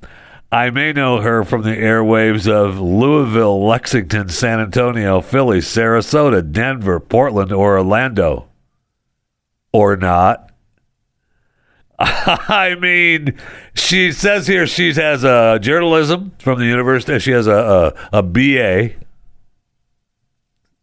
[0.54, 7.02] I may know her from the airwaves of Louisville, Lexington, San Antonio, Philly, Sarasota, Denver,
[7.02, 8.48] Portland, or Orlando.
[9.74, 10.45] Or not.
[12.00, 13.38] I mean,
[13.74, 17.20] she says here she has a journalism from the university.
[17.20, 18.96] She has a, a, a BA.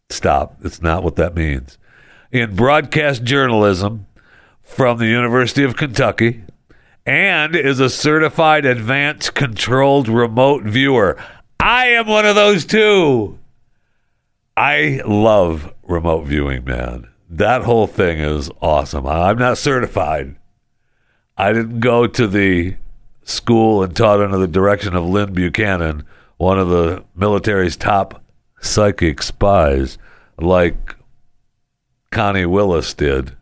[0.09, 0.57] Stop.
[0.63, 1.77] It's not what that means.
[2.31, 4.07] In broadcast journalism
[4.63, 6.43] from the University of Kentucky
[7.05, 11.17] and is a certified advanced controlled remote viewer.
[11.59, 13.37] I am one of those too.
[14.55, 17.07] I love remote viewing, man.
[17.29, 19.05] That whole thing is awesome.
[19.07, 20.35] I'm not certified.
[21.37, 22.75] I didn't go to the
[23.23, 26.05] school and taught under the direction of Lyn Buchanan,
[26.37, 28.23] one of the military's top
[28.61, 29.97] psychic spies,
[30.37, 30.95] like
[32.11, 33.35] Connie Willis did,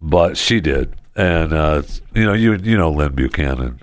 [0.00, 0.94] but she did.
[1.14, 1.82] And uh,
[2.14, 3.80] you know, you you know Lyn Buchanan,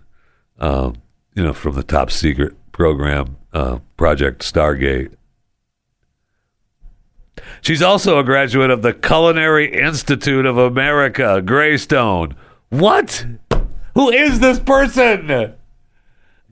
[0.59, 0.95] um,
[1.33, 5.13] you know from the top secret program, uh, Project Stargate.
[7.61, 12.35] She's also a graduate of the Culinary Institute of America, Greystone.
[12.79, 13.25] What?
[13.93, 15.53] Who is this person?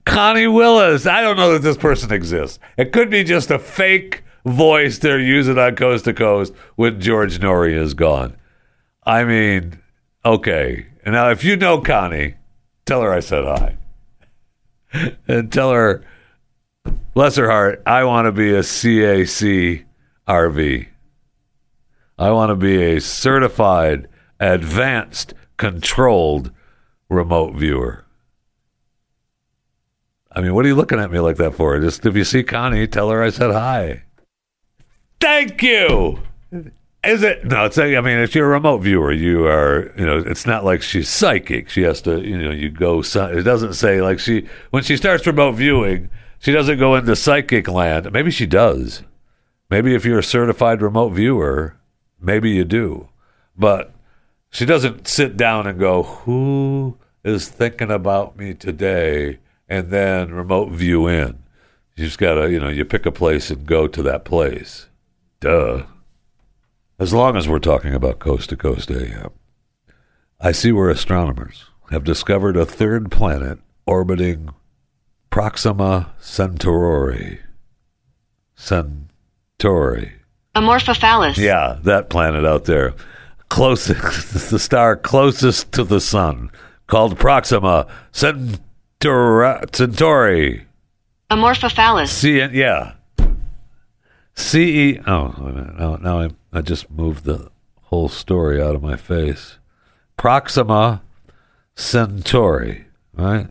[0.06, 1.06] Connie Willis.
[1.06, 2.58] I don't know that this person exists.
[2.78, 7.40] It could be just a fake voice they're using on Coast to Coast when George
[7.40, 8.36] Noory is gone.
[9.04, 9.80] I mean,
[10.24, 10.86] okay.
[11.04, 12.36] Now, if you know Connie,
[12.86, 13.76] tell her I said hi.
[15.28, 16.02] and tell her,
[17.12, 19.84] bless her heart, I want to be a CAC
[20.26, 20.88] RV.
[22.18, 24.08] I want to be a certified,
[24.40, 26.50] advanced, controlled
[27.08, 28.04] remote viewer.
[30.32, 31.78] I mean, what are you looking at me like that for?
[31.78, 34.02] Just if you see Connie, tell her I said hi.
[35.20, 36.20] Thank you.
[37.04, 37.44] Is it?
[37.44, 37.78] No, it's.
[37.78, 39.92] I mean, if you're a remote viewer, you are.
[39.96, 41.68] You know, it's not like she's psychic.
[41.68, 42.20] She has to.
[42.20, 43.00] You know, you go.
[43.00, 47.68] It doesn't say like she when she starts remote viewing, she doesn't go into psychic
[47.68, 48.10] land.
[48.10, 49.02] Maybe she does.
[49.70, 51.76] Maybe if you're a certified remote viewer,
[52.20, 53.08] maybe you do,
[53.56, 53.93] but
[54.54, 60.70] she doesn't sit down and go, "Who is thinking about me today?" and then remote
[60.70, 61.38] view in.
[61.96, 64.86] You just gotta, you know, you pick a place and go to that place.
[65.40, 65.82] Duh.
[66.98, 69.30] As long as we're talking about coast to coast AM,
[70.40, 74.50] I see where astronomers have discovered a third planet orbiting
[75.30, 77.40] Proxima Centauri.
[78.54, 80.12] Centauri.
[80.54, 81.36] Amorphophallus.
[81.38, 82.94] Yeah, that planet out there.
[83.54, 86.50] Closest, the star closest to the sun,
[86.88, 89.60] called Proxima Centauri.
[89.72, 90.66] Centauri.
[91.30, 92.08] Amorphophallus.
[92.08, 92.94] C yeah.
[94.34, 95.78] C E oh wait a minute.
[95.78, 97.48] Now, now I I just moved the
[97.82, 99.58] whole story out of my face.
[100.16, 101.02] Proxima
[101.76, 103.46] Centauri, right?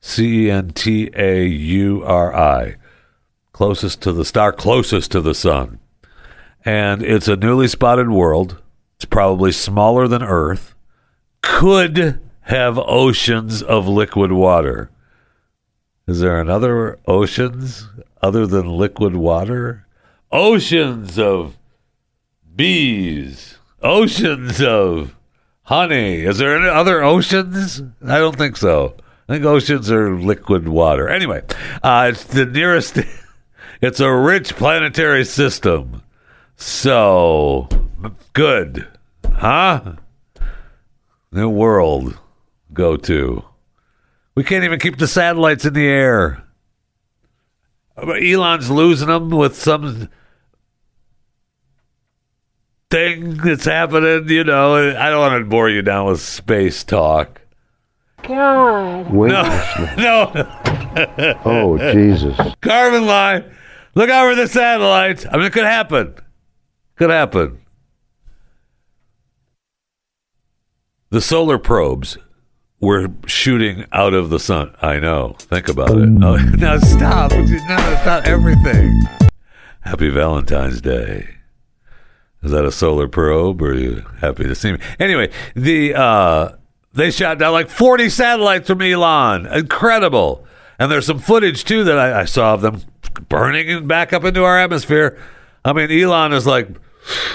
[0.00, 2.76] C E N T A U R I.
[3.52, 5.80] Closest to the star, closest to the sun.
[6.64, 8.62] And it's a newly spotted world.
[9.00, 10.74] It's probably smaller than Earth.
[11.40, 14.90] Could have oceans of liquid water.
[16.06, 17.88] Is there another oceans
[18.20, 19.86] other than liquid water?
[20.30, 21.56] Oceans of
[22.54, 25.16] bees, oceans of
[25.62, 26.20] honey.
[26.20, 27.82] Is there any other oceans?
[28.06, 28.96] I don't think so.
[29.30, 31.08] I think oceans are liquid water.
[31.08, 31.40] Anyway,
[31.82, 32.98] uh, it's the nearest.
[33.80, 36.02] it's a rich planetary system.
[36.56, 37.66] So
[38.32, 38.86] good,
[39.34, 39.94] huh?
[41.32, 42.18] New world
[42.72, 43.44] go to.
[44.34, 46.44] We can't even keep the satellites in the air.
[47.96, 50.08] Elon's losing them with some
[52.90, 54.74] thing that's happening, you know.
[54.96, 57.40] I don't want to bore you down with space talk.
[58.22, 59.10] God.
[59.10, 59.96] Weightlessness.
[59.98, 60.32] No,
[60.96, 61.40] no.
[61.44, 62.36] Oh, Jesus.
[62.60, 63.44] Carbon line.
[63.94, 65.26] Look over the satellites.
[65.30, 66.14] I mean, it could happen.
[66.96, 67.60] Could happen.
[71.10, 72.16] The solar probes
[72.80, 74.76] were shooting out of the sun.
[74.80, 75.34] I know.
[75.40, 76.08] Think about it.
[76.22, 77.32] Oh, now stop.
[77.32, 79.02] No, it's not everything.
[79.80, 81.28] Happy Valentine's Day.
[82.44, 84.78] Is that a solar probe, or are you happy to see me?
[85.00, 86.52] Anyway, the uh,
[86.94, 89.46] they shot down like 40 satellites from Elon.
[89.46, 90.46] Incredible.
[90.78, 92.82] And there's some footage too that I, I saw of them
[93.28, 95.18] burning back up into our atmosphere.
[95.64, 96.68] I mean, Elon is like,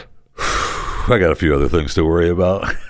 [0.40, 2.74] I got a few other things to worry about.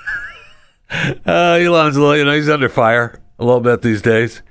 [1.25, 4.41] uh, Elon's a little, you know, he's under fire a little bit these days.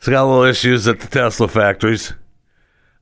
[0.00, 2.12] He's got a little issues at the Tesla factories.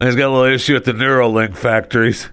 [0.01, 2.28] And he's got a little issue at the Neuralink factories.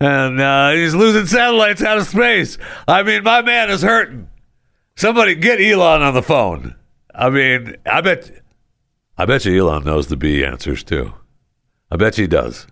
[0.00, 2.56] And uh, he's losing satellites out of space.
[2.88, 4.28] I mean, my man is hurting.
[4.96, 6.74] Somebody get Elon on the phone.
[7.14, 8.30] I mean, I bet,
[9.18, 11.12] I bet you Elon knows the B answers too.
[11.90, 12.66] I bet he does.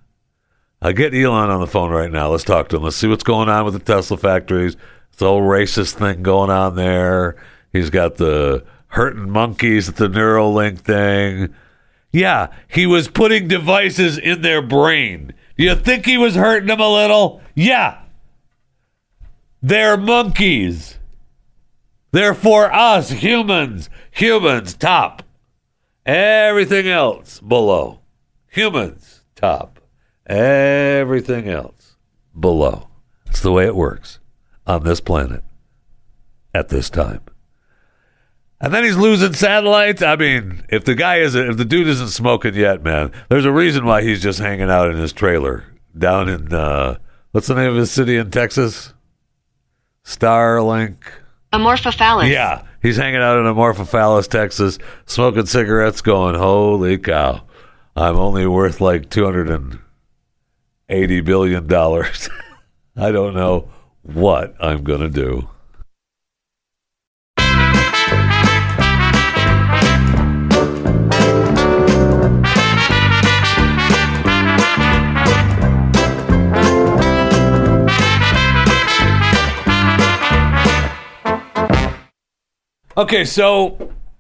[0.80, 2.28] I get Elon on the phone right now.
[2.28, 2.84] Let's talk to him.
[2.84, 4.76] Let's see what's going on with the Tesla factories.
[5.18, 7.34] It's whole racist thing going on there.
[7.72, 11.52] He's got the hurting monkeys at the Neuralink thing.
[12.12, 15.34] Yeah, he was putting devices in their brain.
[15.56, 17.40] You think he was hurting them a little?
[17.56, 18.00] Yeah.
[19.60, 21.00] They're monkeys.
[22.12, 23.90] They're for us, humans.
[24.12, 25.24] Humans, top.
[26.06, 28.02] Everything else below.
[28.50, 29.80] Humans, top.
[30.26, 31.96] Everything else
[32.38, 32.86] below.
[33.24, 34.17] That's the way it works
[34.68, 35.42] on this planet
[36.54, 37.22] at this time.
[38.60, 40.02] And then he's losing satellites.
[40.02, 43.52] I mean, if the guy isn't, if the dude isn't smoking yet, man, there's a
[43.52, 45.64] reason why he's just hanging out in his trailer
[45.96, 46.98] down in, uh,
[47.30, 48.92] what's the name of his city in Texas?
[50.04, 50.96] Starlink.
[51.52, 52.30] Amorphophallus.
[52.30, 57.42] Yeah, he's hanging out in Amorphophallus, Texas, smoking cigarettes, going, "Holy cow,
[57.96, 59.78] I'm only worth like two hundred and
[60.88, 62.28] eighty billion dollars.
[62.96, 63.70] I don't know
[64.02, 65.48] what I'm gonna do."
[82.98, 83.78] Okay, so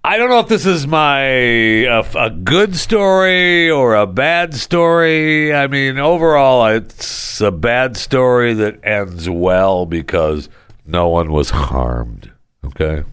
[0.08, 5.52] I don't know if this is my a, a good story or a bad story.
[5.52, 10.48] I mean, overall, it's a bad story that ends well because
[10.86, 12.32] no one was harmed.
[12.64, 13.04] Okay,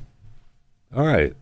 [0.95, 1.33] all right.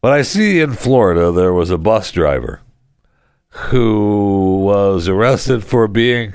[0.00, 2.60] But I see in Florida there was a bus driver
[3.48, 6.32] who was arrested for being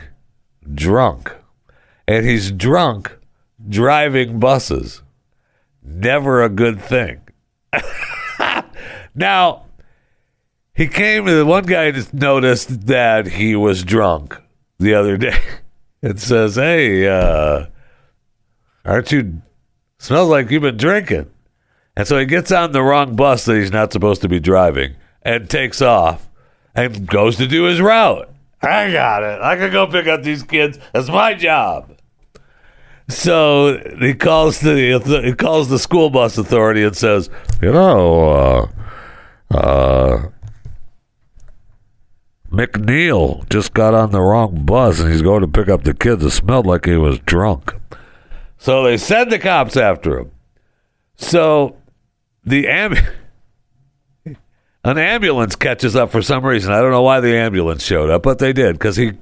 [0.73, 1.31] drunk,
[2.05, 3.17] and he's drunk
[3.69, 5.01] driving buses
[5.81, 7.22] never a good thing.
[9.15, 9.65] now,
[10.73, 14.37] he came, to the one guy just noticed that he was drunk
[14.79, 15.39] the other day
[16.01, 17.67] and says, Hey, uh,
[18.85, 19.41] aren't you,
[19.99, 21.29] smells like you've been drinking.
[21.95, 24.95] And so he gets on the wrong bus that he's not supposed to be driving
[25.21, 26.27] and takes off
[26.73, 28.29] and goes to do his route.
[28.61, 29.41] I got it.
[29.41, 30.79] I can go pick up these kids.
[30.93, 31.92] That's my job.
[33.09, 37.29] So he calls the he calls the school bus authority and says,
[37.61, 38.69] you know,
[39.51, 40.29] uh, uh,
[42.49, 46.23] McNeil just got on the wrong bus and he's going to pick up the kids.
[46.23, 47.73] It smelled like he was drunk.
[48.57, 50.31] So they send the cops after him.
[51.15, 51.75] So
[52.45, 53.05] the amb-
[54.83, 56.71] an ambulance catches up for some reason.
[56.71, 59.13] I don't know why the ambulance showed up, but they did because he.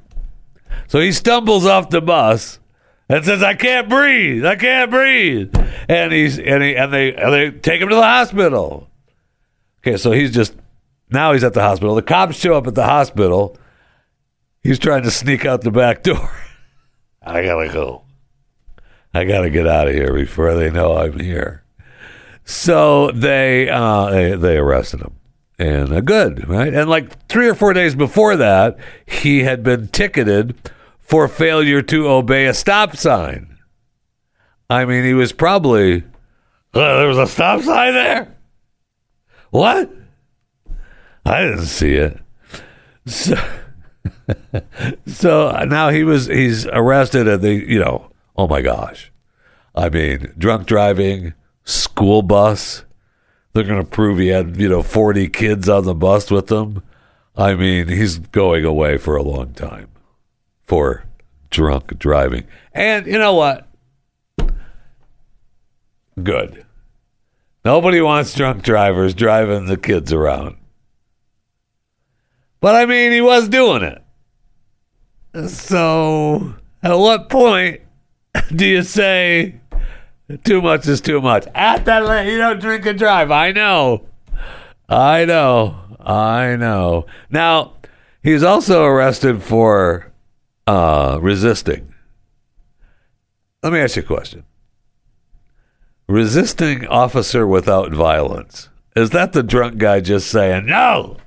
[0.88, 2.60] So he stumbles off the bus
[3.12, 4.45] and says, "I can't breathe.
[4.45, 5.53] I can't breathe."
[5.89, 8.89] And he's and he and they and they take him to the hospital.
[9.80, 10.55] Okay, so he's just
[11.09, 11.93] now he's at the hospital.
[11.93, 13.57] The cops show up at the hospital.
[14.64, 16.32] He's trying to sneak out the back door.
[17.22, 18.03] I gotta go.
[19.14, 21.64] I gotta get out of here before they know I'm here.
[22.45, 25.16] So they uh, they, they arrested him,
[25.59, 26.74] and uh, good, right?
[26.74, 30.55] And like three or four days before that, he had been ticketed
[31.12, 33.57] for failure to obey a stop sign.
[34.70, 36.03] I mean, he was probably
[36.74, 38.38] uh, there was a stop sign there.
[39.49, 39.91] What?
[41.26, 42.18] I didn't see it.
[43.05, 43.36] So,
[45.05, 49.12] so now he was he's arrested and they you know oh my gosh
[49.76, 51.34] i mean drunk driving
[51.64, 52.86] school bus
[53.53, 56.84] they're going to prove he had you know 40 kids on the bus with him
[57.36, 59.91] i mean he's going away for a long time
[60.72, 61.03] for
[61.49, 63.67] drunk driving and you know what
[66.24, 66.65] good
[67.63, 70.57] Nobody wants drunk drivers driving the kids around.
[72.59, 75.49] But I mean, he was doing it.
[75.49, 77.82] So, at what point
[78.55, 79.59] do you say
[80.43, 81.45] too much is too much?
[81.53, 83.30] At that, la- you don't drink and drive.
[83.30, 84.07] I know.
[84.89, 85.78] I know.
[85.99, 87.05] I know.
[87.30, 87.74] Now,
[88.24, 90.11] he's also arrested for
[90.68, 91.93] uh, resisting.
[93.64, 94.43] Let me ask you a question.
[96.07, 98.70] Resisting officer without violence.
[98.95, 101.18] Is that the drunk guy just saying, no,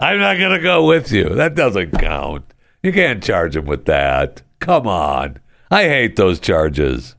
[0.00, 1.28] I'm not going to go with you?
[1.28, 2.44] That doesn't count.
[2.82, 4.42] You can't charge him with that.
[4.58, 5.38] Come on.
[5.70, 7.14] I hate those charges.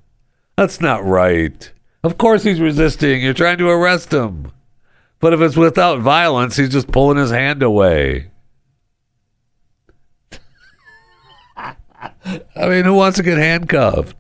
[0.57, 1.71] That's not right.
[2.03, 3.21] Of course he's resisting.
[3.21, 4.51] You're trying to arrest him.
[5.19, 8.32] But if it's without violence, he's just pulling his hand away.
[12.56, 14.16] I mean, who wants to get handcuffed?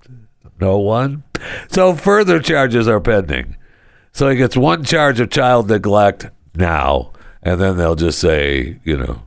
[0.59, 1.23] No one.
[1.69, 3.57] So further charges are pending.
[4.11, 7.11] So he gets one charge of child neglect now,
[7.41, 9.23] and then they'll just say, you know,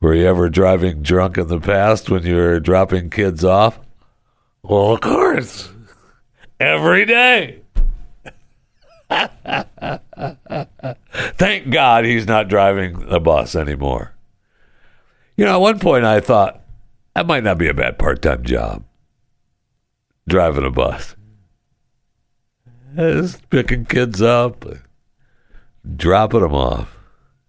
[0.00, 3.80] were you ever driving drunk in the past when you were dropping kids off?
[4.62, 5.70] Well, of course.
[6.60, 7.60] Every day.
[11.36, 14.14] Thank God he's not driving the bus anymore.
[15.36, 16.63] You know, at one point I thought
[17.14, 18.84] that might not be a bad part time job.
[20.26, 21.16] Driving a bus.
[22.96, 24.64] Just picking kids up,
[25.96, 26.96] dropping them off.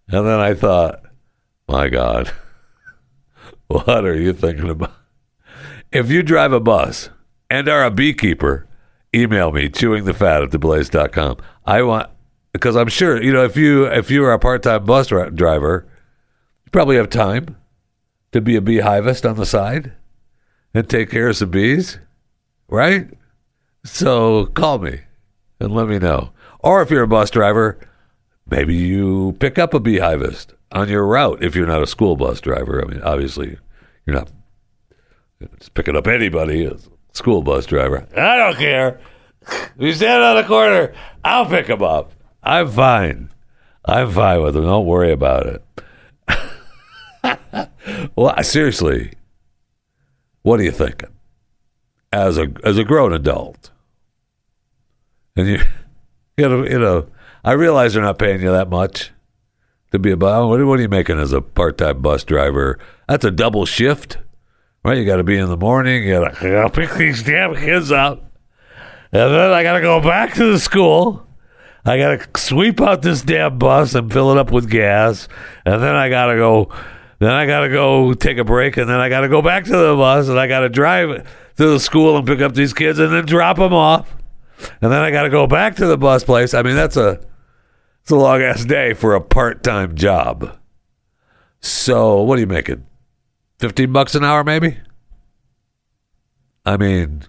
[0.08, 1.04] And then I thought,
[1.68, 2.32] my God,
[3.68, 4.94] what are you thinking about?
[5.92, 7.10] If you drive a bus
[7.50, 8.68] and are a beekeeper,
[9.14, 11.38] email me chewingthefat at theblaze.com.
[11.66, 12.10] I want
[12.54, 15.88] because I'm sure you know if you if you are a part time bus driver,
[16.66, 17.56] you probably have time
[18.36, 19.94] to be a beehivist on the side
[20.74, 22.00] and take care of some bees,
[22.68, 23.08] right?
[23.86, 25.00] So call me
[25.62, 26.32] and let me know.
[26.60, 27.80] Or if you're a bus driver,
[28.46, 32.42] maybe you pick up a beehivist on your route if you're not a school bus
[32.42, 32.84] driver.
[32.84, 33.58] I mean, obviously,
[34.06, 34.30] you're not
[35.58, 38.06] just picking up anybody, as a school bus driver.
[38.18, 39.00] I don't care.
[39.44, 42.12] If you stand on the corner, I'll pick them up.
[42.44, 43.32] I'm fine.
[43.86, 44.66] I'm fine with them.
[44.66, 45.64] Don't worry about it.
[48.16, 49.14] Well, seriously,
[50.42, 51.10] what are you thinking?
[52.12, 53.72] As a as a grown adult,
[55.36, 55.60] and you,
[56.38, 57.08] you know, you know,
[57.44, 59.12] I realize they're not paying you that much
[59.92, 60.48] to be a bus.
[60.48, 62.80] What, what are you making as a part time bus driver?
[63.08, 64.18] That's a double shift,
[64.84, 64.98] right?
[64.98, 66.04] You got to be in the morning.
[66.04, 68.32] You got to pick these damn kids up,
[69.12, 71.28] and then I got to go back to the school.
[71.88, 75.28] I got to sweep out this damn bus and fill it up with gas,
[75.66, 76.72] and then I got to go.
[77.20, 79.66] Then I got to go take a break, and then I got to go back
[79.66, 81.26] to the bus, and I got to drive
[81.58, 84.16] to the school and pick up these kids, and then drop them off,
[84.82, 86.54] and then I got to go back to the bus place.
[86.54, 87.22] I mean, that's a
[88.02, 90.58] it's a long ass day for a part time job.
[91.62, 92.86] So, what are you making?
[93.60, 94.78] Fifteen bucks an hour, maybe.
[96.66, 97.24] I mean,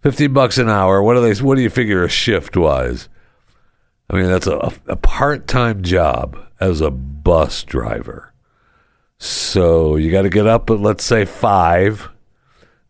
[0.00, 1.02] fifteen bucks an hour.
[1.02, 1.40] What do they?
[1.42, 3.08] What do you figure a shift wise?
[4.08, 8.31] I mean, that's a, a part time job as a bus driver.
[9.52, 12.08] So you got to get up at let's say five.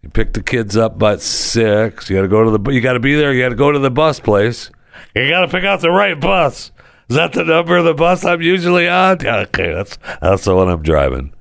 [0.00, 2.08] You pick the kids up by six.
[2.08, 2.70] You got to go to the.
[2.70, 3.32] You got to be there.
[3.32, 4.70] You got to go to the bus place.
[5.12, 6.70] You got to pick out the right bus.
[7.08, 9.18] Is that the number of the bus I'm usually on?
[9.24, 11.34] Yeah, okay, that's that's the one I'm driving.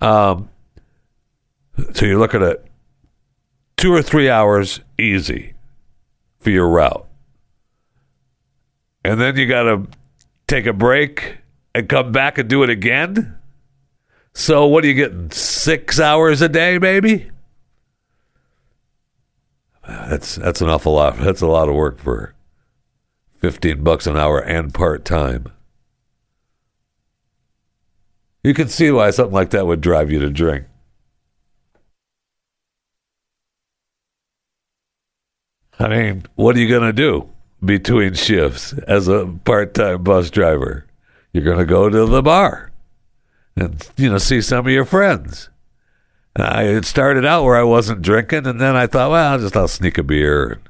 [0.00, 0.48] Um,
[1.92, 2.64] so you're looking at
[3.76, 5.52] two or three hours easy
[6.40, 7.06] for your route,
[9.04, 9.86] and then you got to
[10.46, 11.36] take a break
[11.74, 13.36] and come back and do it again.
[14.34, 15.30] So what are you getting?
[15.30, 17.30] Six hours a day, maybe.
[19.86, 21.18] That's that's an awful lot.
[21.18, 22.34] That's a lot of work for
[23.38, 25.46] 15 bucks an hour and part time.
[28.44, 30.66] You can see why something like that would drive you to drink.
[35.78, 37.28] I mean, what are you going to do
[37.64, 40.86] between shifts as a part time bus driver?
[41.32, 42.71] You're going to go to the bar
[43.56, 45.48] and, you know, see some of your friends.
[46.34, 49.56] I, it started out where I wasn't drinking, and then I thought, well, I'll just
[49.56, 50.60] I'll sneak a beer.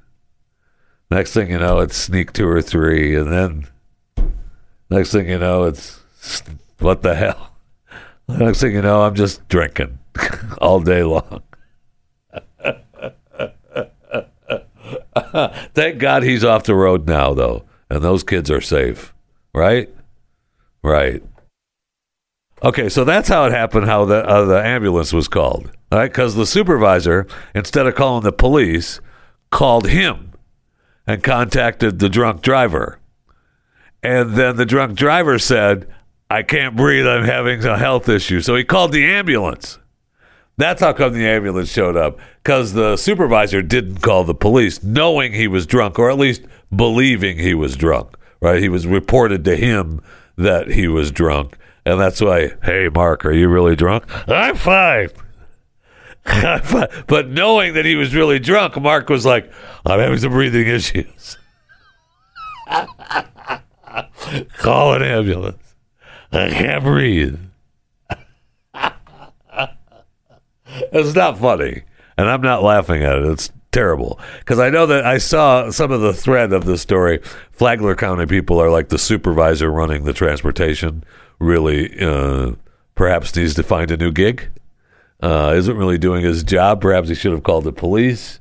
[1.10, 3.68] Next thing you know, it's sneak two or three, and then
[4.90, 6.00] next thing you know, it's
[6.78, 7.50] what the hell.
[8.28, 9.98] Next thing you know, I'm just drinking
[10.58, 11.42] all day long.
[15.74, 19.12] Thank God he's off the road now, though, and those kids are safe,
[19.54, 19.90] right?
[20.82, 21.22] Right.
[22.64, 23.86] Okay, so that's how it happened.
[23.86, 26.10] How the uh, the ambulance was called, all right?
[26.10, 29.00] Because the supervisor, instead of calling the police,
[29.50, 30.32] called him
[31.06, 32.98] and contacted the drunk driver
[34.02, 35.88] And then the drunk driver said,
[36.30, 37.06] I can't breathe.
[37.06, 38.40] I'm having a health issue.
[38.40, 39.78] So he called the ambulance.
[40.56, 45.32] That's how come the ambulance showed up because the supervisor didn't call the police, knowing
[45.32, 46.42] he was drunk, or at least
[46.74, 48.16] believing he was drunk.
[48.40, 48.62] Right?
[48.62, 50.02] He was reported to him
[50.36, 52.52] that he was drunk, and that's why.
[52.62, 54.04] Hey, Mark, are you really drunk?
[54.28, 55.08] I'm fine.
[56.24, 59.50] But knowing that he was really drunk, Mark was like,
[59.84, 61.36] "I'm having some breathing issues."
[64.58, 65.74] Call an ambulance.
[66.30, 67.38] I can't breathe.
[70.90, 71.82] It's not funny,
[72.16, 73.26] and I'm not laughing at it.
[73.26, 77.20] It's terrible because I know that I saw some of the thread of the story.
[77.50, 81.04] Flagler County people are like the supervisor running the transportation.
[81.42, 82.52] Really, uh,
[82.94, 84.48] perhaps needs to find a new gig.
[85.20, 86.80] Uh, isn't really doing his job.
[86.80, 88.38] Perhaps he should have called the police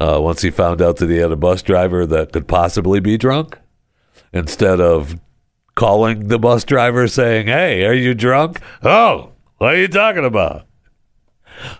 [0.00, 3.16] uh, once he found out that he had a bus driver that could possibly be
[3.16, 3.56] drunk,
[4.32, 5.20] instead of
[5.76, 10.66] calling the bus driver saying, "Hey, are you drunk?" Oh, what are you talking about?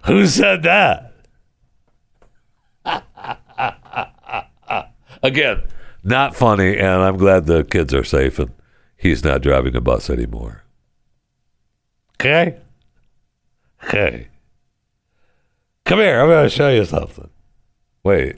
[0.06, 1.14] Who said that?
[5.20, 5.64] Again,
[6.04, 8.52] not funny, and I'm glad the kids are safe and
[9.00, 10.62] he's not driving a bus anymore.
[12.14, 12.58] Okay?
[13.84, 14.28] Okay.
[15.86, 17.30] Come here, I'm going to show you something.
[18.04, 18.36] Wait.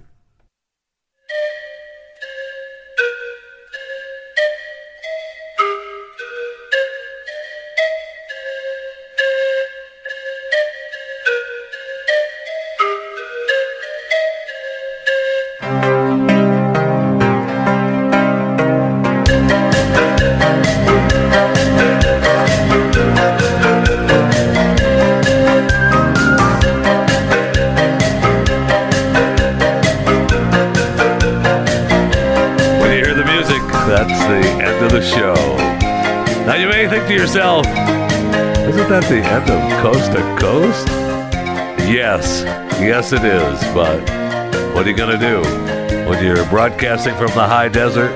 [46.82, 48.10] Broadcasting from the high desert,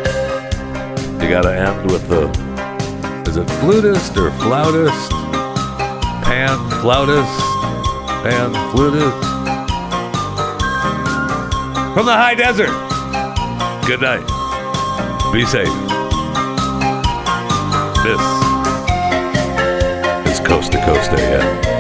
[1.22, 2.28] you got to end with the,
[3.30, 5.10] is it flutist or flautist?
[6.24, 7.30] Pan flautist?
[8.24, 9.16] Pan flutist?
[11.94, 12.70] From the high desert.
[13.86, 14.26] Good night.
[15.32, 15.68] Be safe.
[18.02, 18.20] This
[20.32, 21.75] is Coast to Coast AM.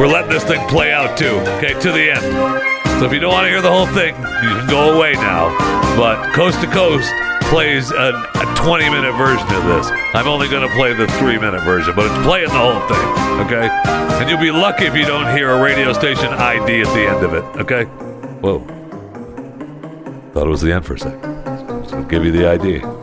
[0.00, 2.24] We're letting this thing play out too, okay, to the end.
[2.98, 5.50] So if you don't want to hear the whole thing, you can go away now.
[5.94, 7.12] But Coast to Coast
[7.50, 9.90] plays a, a 20 minute version of this.
[10.14, 13.44] I'm only going to play the three minute version, but it's playing the whole thing,
[13.44, 13.68] okay?
[13.68, 17.22] And you'll be lucky if you don't hear a radio station ID at the end
[17.22, 17.84] of it, okay?
[18.40, 18.60] Whoa.
[20.32, 21.88] Thought it was the end for a second.
[21.90, 22.99] So give you the ID.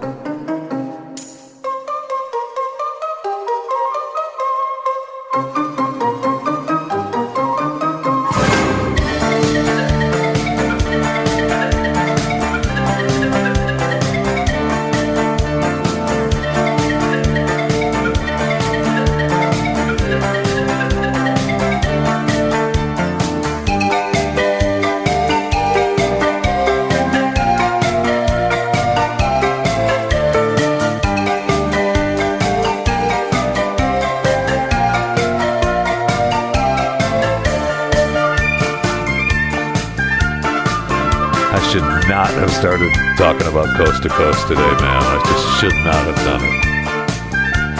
[45.60, 46.66] Should not have done it.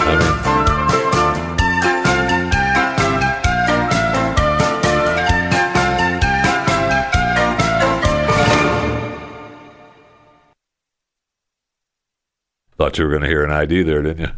[0.00, 0.34] I mean,
[12.76, 14.37] thought you were going to hear an ID there, didn't you?